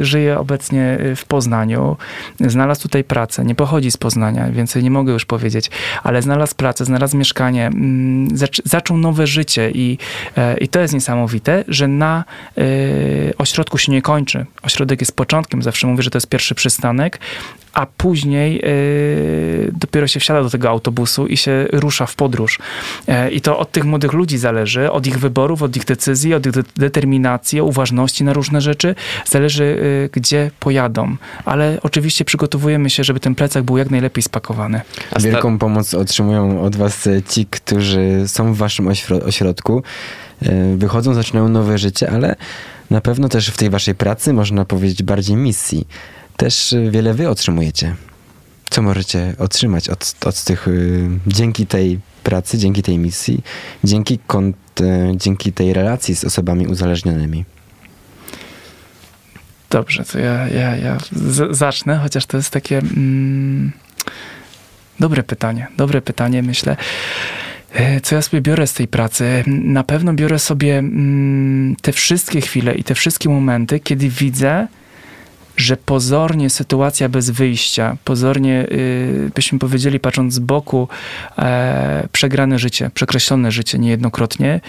[0.00, 1.96] e, żyje obecnie w Poznaniu,
[2.40, 3.44] znalazł tutaj pracę.
[3.44, 5.70] Nie pochodzi z Poznania, więc nie mogę już powiedzieć,
[6.02, 9.98] ale znalazł pracę, znalazł mieszkanie, mm, zac- zaczął nowe życie i,
[10.36, 12.24] e, i to jest niesamowite, że na
[12.58, 14.46] y, ośrodku się nie kończy.
[14.62, 17.20] Ośrodek jest początkiem, zawsze mówię, że to jest pierwszy przystanek,
[17.72, 22.58] a później y, dopiero się wsiada do tego autobusu i się rusza w podróż.
[23.08, 26.46] E, I to od tych młodych ludzi zależy, od ich wyborów, od ich decyzji, od
[26.46, 28.94] ich de- determinacji, uważności na różne rzeczy.
[29.26, 31.16] Zależy, y, gdzie pojadą.
[31.44, 34.80] Ale oczywiście przygotowujemy się, żeby ten plecak był jak najlepiej spakowany.
[35.10, 39.82] A Wielką pomoc otrzymują od was ci, którzy są w waszym ośro- ośrodku,
[40.76, 42.36] wychodzą, zaczynają nowe życie, ale
[42.90, 45.86] na pewno też w tej waszej pracy, można powiedzieć bardziej misji,
[46.36, 47.94] też e, wiele wy otrzymujecie.
[48.70, 53.42] Co możecie otrzymać od, od tych, y, dzięki tej pracy, dzięki tej misji,
[53.84, 57.44] dzięki, kont, e, dzięki tej relacji z osobami uzależnionymi?
[59.70, 60.98] Dobrze, to ja, ja, ja
[61.50, 63.72] zacznę, chociaż to jest takie mm,
[65.00, 65.66] dobre pytanie.
[65.76, 66.76] Dobre pytanie, myślę.
[67.74, 69.44] E, Co ja sobie biorę z tej pracy?
[69.46, 74.66] Na pewno biorę sobie mm, te wszystkie chwile i te wszystkie momenty, kiedy widzę,
[75.56, 80.88] że pozornie sytuacja bez wyjścia, pozornie, y, byśmy powiedzieli, patrząc z boku,
[81.38, 84.60] e, przegrane życie, przekreślone życie niejednokrotnie,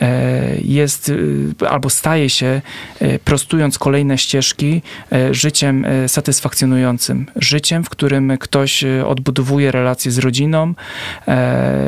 [0.00, 2.60] e, jest y, albo staje się,
[3.00, 7.26] e, prostując kolejne ścieżki, e, życiem e, satysfakcjonującym.
[7.36, 10.74] Życiem, w którym ktoś odbudowuje relacje z rodziną,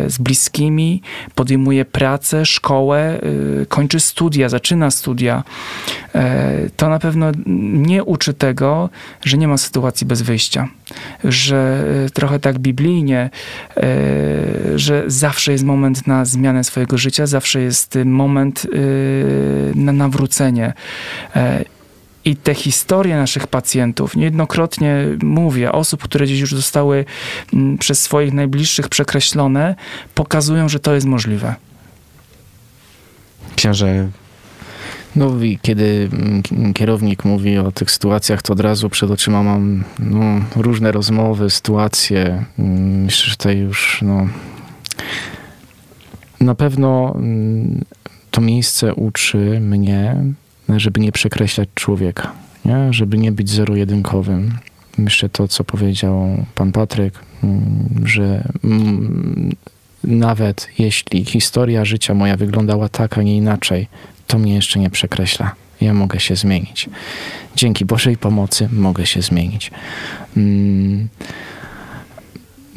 [0.06, 1.02] z bliskimi,
[1.34, 3.20] podejmuje pracę, szkołę,
[3.68, 5.44] kończy studia, zaczyna studia.
[6.76, 7.32] To na pewno
[7.72, 8.90] nie uczy tego,
[9.24, 10.68] że nie ma sytuacji bez wyjścia.
[11.24, 13.30] Że e, trochę tak biblijnie,
[13.76, 13.82] e,
[14.78, 18.66] że zawsze jest moment na zmianę swojego życia, zawsze jest e, moment
[19.74, 20.72] na nawrócenie.
[22.24, 27.04] I te historie naszych pacjentów, niejednokrotnie mówię, osób, które gdzieś już zostały
[27.78, 29.74] przez swoich najbliższych przekreślone,
[30.14, 31.54] pokazują, że to jest możliwe.
[33.56, 34.08] Książę
[35.16, 39.84] No i kiedy mm, kierownik mówi o tych sytuacjach, to od razu przed oczyma mam
[39.98, 40.22] no,
[40.56, 42.44] różne rozmowy, sytuacje.
[42.58, 44.28] Mm, Myślę, że tutaj już no,
[46.40, 47.84] na pewno mm,
[48.30, 50.16] to miejsce uczy mnie,
[50.68, 52.32] żeby nie przekreślać człowieka,
[52.64, 52.92] nie?
[52.92, 54.58] żeby nie być zero-jedynkowym.
[54.98, 57.18] Myślę to, co powiedział pan Patryk,
[58.04, 58.48] że
[60.04, 63.88] nawet jeśli historia życia moja wyglądała tak, a nie inaczej,
[64.30, 65.54] to mnie jeszcze nie przekreśla.
[65.80, 66.88] Ja mogę się zmienić.
[67.56, 69.70] Dzięki Bożej pomocy mogę się zmienić.
[70.36, 71.08] Mm.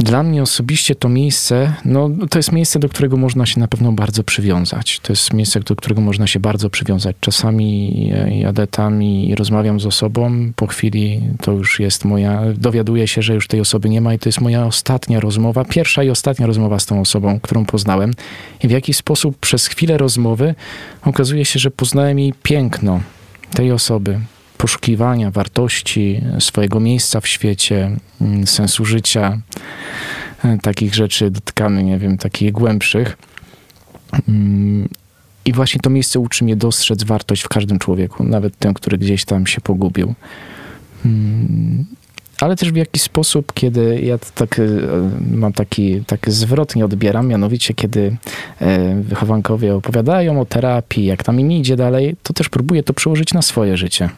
[0.04, 3.92] Dla mnie osobiście to miejsce, no to jest miejsce, do którego można się na pewno
[3.92, 5.00] bardzo przywiązać.
[5.00, 7.16] To jest miejsce, do którego można się bardzo przywiązać.
[7.20, 13.22] Czasami jadę tam i rozmawiam z osobą, po chwili to już jest moja, dowiaduję się,
[13.22, 16.48] że już tej osoby nie ma i to jest moja ostatnia rozmowa, pierwsza i ostatnia
[16.48, 18.14] rozmowa z tą osobą, którą poznałem.
[18.64, 20.56] I w jakiś sposób przez chwilę rozmowy
[21.06, 23.02] okazuje się, że poznałem jej piękno
[23.54, 24.20] tej osoby,
[24.64, 29.42] poszukiwania wartości, swojego miejsca w świecie, mm, sensu życia,
[30.44, 33.18] e, takich rzeczy dotykamy, nie wiem, takich głębszych.
[34.30, 34.90] Mm,
[35.46, 39.26] I właśnie to miejsce uczy mnie dostrzec wartość w każdym człowieku, nawet tym, który gdzieś
[39.26, 40.14] tam się pogubił.
[42.40, 44.64] Ale też w jakiś sposób, kiedy ja tak e,
[45.32, 48.18] mam taki, tak zwrotnie odbieram, mianowicie kiedy
[48.62, 53.34] e, wychowankowie opowiadają o terapii, jak tam im idzie dalej, to też próbuję to przełożyć
[53.34, 54.10] na swoje życie.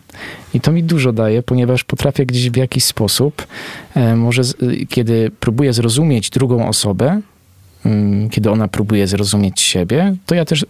[0.53, 3.47] I to mi dużo daje, ponieważ potrafię gdzieś w jakiś sposób,
[3.95, 4.41] e, może
[4.89, 7.21] kiedy próbuję zrozumieć drugą osobę,
[8.31, 10.65] kiedy ona próbuje zrozumieć siebie, to ja też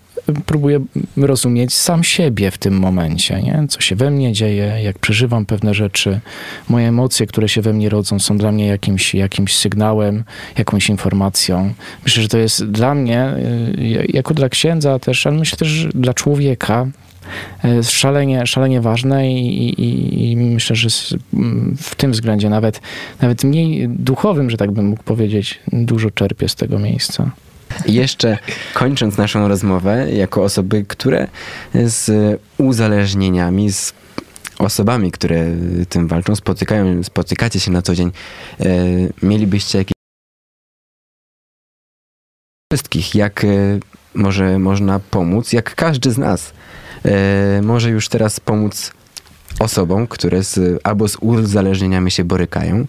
[0.46, 0.80] próbuję
[1.18, 3.66] rozumieć sam siebie w tym momencie, nie?
[3.70, 6.20] co się we mnie dzieje, jak przeżywam pewne rzeczy.
[6.70, 10.24] Moje emocje, które się we mnie rodzą, są dla mnie jakimś, jakimś sygnałem,
[10.58, 11.74] jakąś informacją.
[12.04, 13.34] Myślę, że to jest dla mnie,
[13.78, 16.88] y, jako dla księdza też, ale myślę też dla człowieka,
[17.84, 20.90] szalenie, szalenie ważne i, i, i myślę, że
[21.78, 22.82] w tym względzie nawet,
[23.22, 27.32] nawet mniej duchowym, że tak bym mógł powiedzieć, dużo czerpię z tego miejsca.
[27.88, 28.38] Jeszcze
[28.74, 31.28] kończąc naszą rozmowę, jako osoby, które
[31.74, 32.12] z
[32.58, 33.94] uzależnieniami, z
[34.60, 35.46] osobami, które
[35.90, 38.12] tym walczą, spotykają, spotykacie się na co dzień,
[38.60, 38.66] e,
[39.24, 39.96] mielibyście jakieś
[42.74, 43.48] wszystkich, jak e,
[44.16, 46.65] może można pomóc, jak każdy z nas e,
[47.62, 48.92] może już teraz pomóc
[49.60, 52.86] osobom, które z, albo z uzależnieniami się borykają,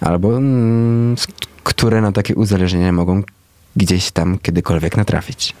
[0.00, 1.16] albo mm,
[1.64, 3.22] które na takie uzależnienia mogą
[3.76, 5.54] gdzieś tam kiedykolwiek natrafić.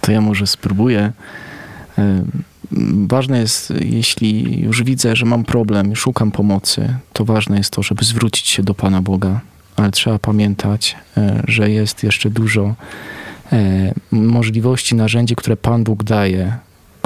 [0.00, 1.12] To ja może spróbuję.
[1.98, 2.24] E,
[3.08, 8.04] Ważne jest, jeśli już widzę, że mam problem, szukam pomocy, to ważne jest to, żeby
[8.04, 9.40] zwrócić się do Pana Boga,
[9.76, 12.74] ale trzeba pamiętać, e, że jest jeszcze dużo
[13.52, 16.56] e, możliwości, narzędzi, które Pan Bóg daje,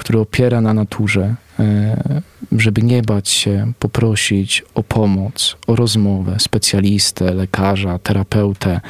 [0.02, 2.22] które opiera na naturze, e,
[2.52, 8.80] żeby nie bać się poprosić o pomoc, o rozmowę specjalistę, lekarza, terapeutę,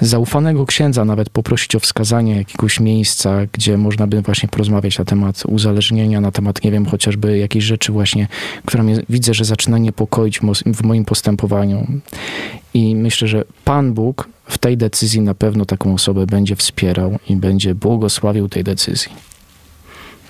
[0.00, 5.42] zaufanego księdza, nawet poprosić o wskazanie jakiegoś miejsca, gdzie można by właśnie porozmawiać na temat
[5.46, 8.28] uzależnienia, na temat, nie wiem, chociażby jakiejś rzeczy właśnie,
[8.64, 11.86] która mnie widzę, że zaczyna niepokoić w moim postępowaniu.
[12.74, 17.36] I myślę, że Pan Bóg w tej decyzji na pewno taką osobę będzie wspierał i
[17.36, 19.33] będzie błogosławił tej decyzji.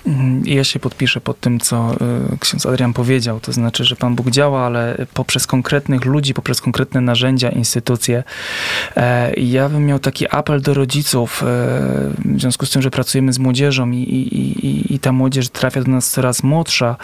[0.07, 1.93] Mhm, Ja się podpiszę pod tym, co
[2.33, 3.39] y, ksiądz Adrian powiedział.
[3.39, 8.23] To znaczy, że Pan Bóg działa, ale poprzez konkretnych ludzi, poprzez konkretne narzędzia, instytucje.
[8.97, 13.33] E, Ja bym miał taki apel do rodziców, e, w związku z tym, że pracujemy
[13.33, 16.95] z młodzieżą i, i, i, i ta młodzież trafia do nas coraz młodsza,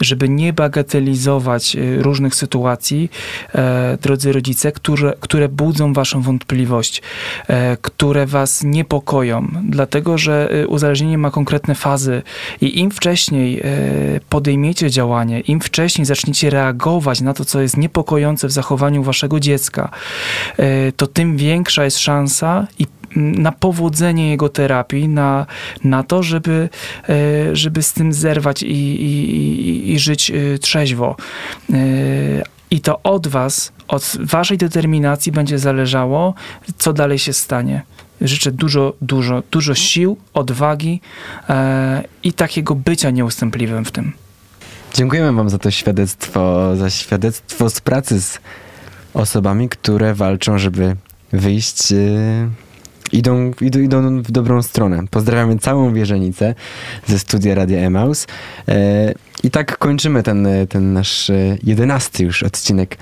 [0.00, 3.10] żeby nie bagatelizować y, różnych sytuacji,
[3.54, 7.02] e, drodzy rodzice, które, które budzą waszą wątpliwość,
[7.48, 12.22] e, które was niepokoją, dlatego że uzależnienie ma konkretne fazy
[12.60, 13.62] i im wcześniej e,
[14.28, 19.90] podejmiecie działanie, im wcześniej zaczniecie reagować na to, co jest niepokojące w zachowaniu waszego dziecka,
[20.56, 22.86] e, to tym większa jest szansa i
[23.16, 25.46] na powodzenie jego terapii, na,
[25.84, 26.68] na to, żeby,
[27.08, 31.16] e, żeby z tym zerwać i, i, i, żyć trzeźwo.
[32.70, 36.34] I to od was, od waszej determinacji będzie zależało,
[36.78, 37.82] co dalej się stanie.
[38.20, 41.00] Życzę dużo, dużo, dużo sił, odwagi
[41.48, 44.12] e, i takiego bycia nieustępliwym w tym.
[44.94, 48.38] Dziękujemy Wam za to świadectwo, za świadectwo z pracy z
[49.14, 50.96] osobami, które walczą, żeby
[51.32, 51.90] wyjść.
[51.90, 51.98] Yy,
[53.12, 55.04] idą, idą, idą w dobrą stronę.
[55.10, 56.54] Pozdrawiamy całą wierzenicę
[57.06, 58.26] ze studia Radia Emaus.
[58.68, 58.74] Yy,
[59.42, 62.98] I tak kończymy ten, ten nasz yy, jedenasty już odcinek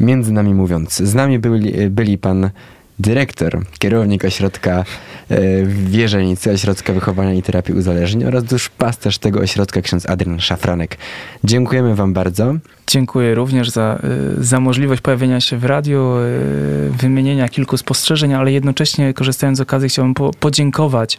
[0.00, 0.96] Między Nami Mówiąc.
[0.96, 2.50] Z nami byli, byli pan
[2.98, 4.84] dyrektor, kierownik ośrodka
[5.30, 5.36] e,
[5.66, 10.96] Wierzenicy, Ośrodka Wychowania i Terapii Uzależnień oraz duszpasterz tego ośrodka, ksiądz Adrian Szafranek.
[11.44, 12.54] Dziękujemy wam bardzo.
[12.86, 13.98] Dziękuję również za,
[14.38, 19.60] y, za możliwość pojawienia się w radiu, y, wymienienia kilku spostrzeżeń, ale jednocześnie korzystając z
[19.60, 21.18] okazji chciałbym po, podziękować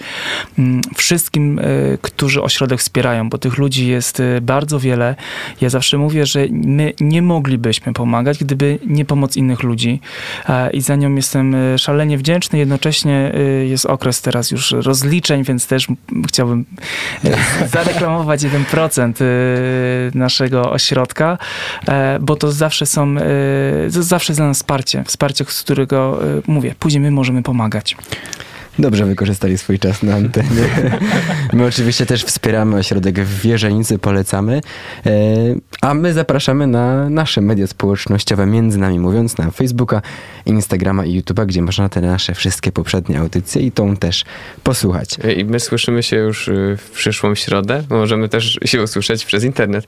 [0.59, 1.59] mm, wszystkim,
[2.01, 5.15] którzy ośrodek wspierają, bo tych ludzi jest bardzo wiele.
[5.61, 9.99] Ja zawsze mówię, że my nie moglibyśmy pomagać, gdyby nie pomoc innych ludzi
[10.49, 12.59] E, i za nią jestem szalenie wdzięczny.
[12.59, 15.87] Jednocześnie y, jest okres teraz już rozliczeń, więc też
[16.27, 16.65] chciałbym
[17.25, 17.29] y,
[17.73, 21.37] zareklamować 1% y, naszego ośrodka,
[21.87, 23.15] e, bo to zawsze są,
[23.93, 27.95] to zawsze jest dla nas wsparcie, wsparcie, z którego mówię, później my możemy pomagać.
[28.79, 30.49] Dobrze wykorzystali swój czas na antenie.
[31.53, 34.61] My oczywiście też wspieramy ośrodek w Wierzenicy, polecamy.
[35.05, 35.11] E,
[35.81, 40.01] A my zapraszamy na nasze media społecznościowe, między nami mówiąc, na Facebooka,
[40.45, 44.25] Instagrama i YouTube'a, gdzie można te nasze wszystkie poprzednie audycje i tą też
[44.63, 45.09] posłuchać.
[45.37, 47.83] I my słyszymy się już y, w przyszłą środę.
[47.89, 49.87] Możemy też się usłyszeć przez internet.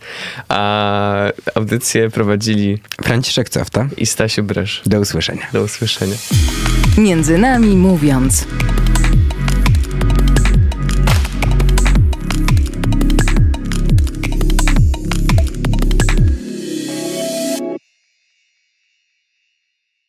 [0.50, 4.82] A audycję prowadzili Franciszek Cofta, i Stasiu Bresz.
[4.86, 5.42] do usłyszenia.
[5.54, 6.16] Do usłyszenia.
[6.98, 8.48] Między nami mówiąc.
[8.88, 9.11] Bye.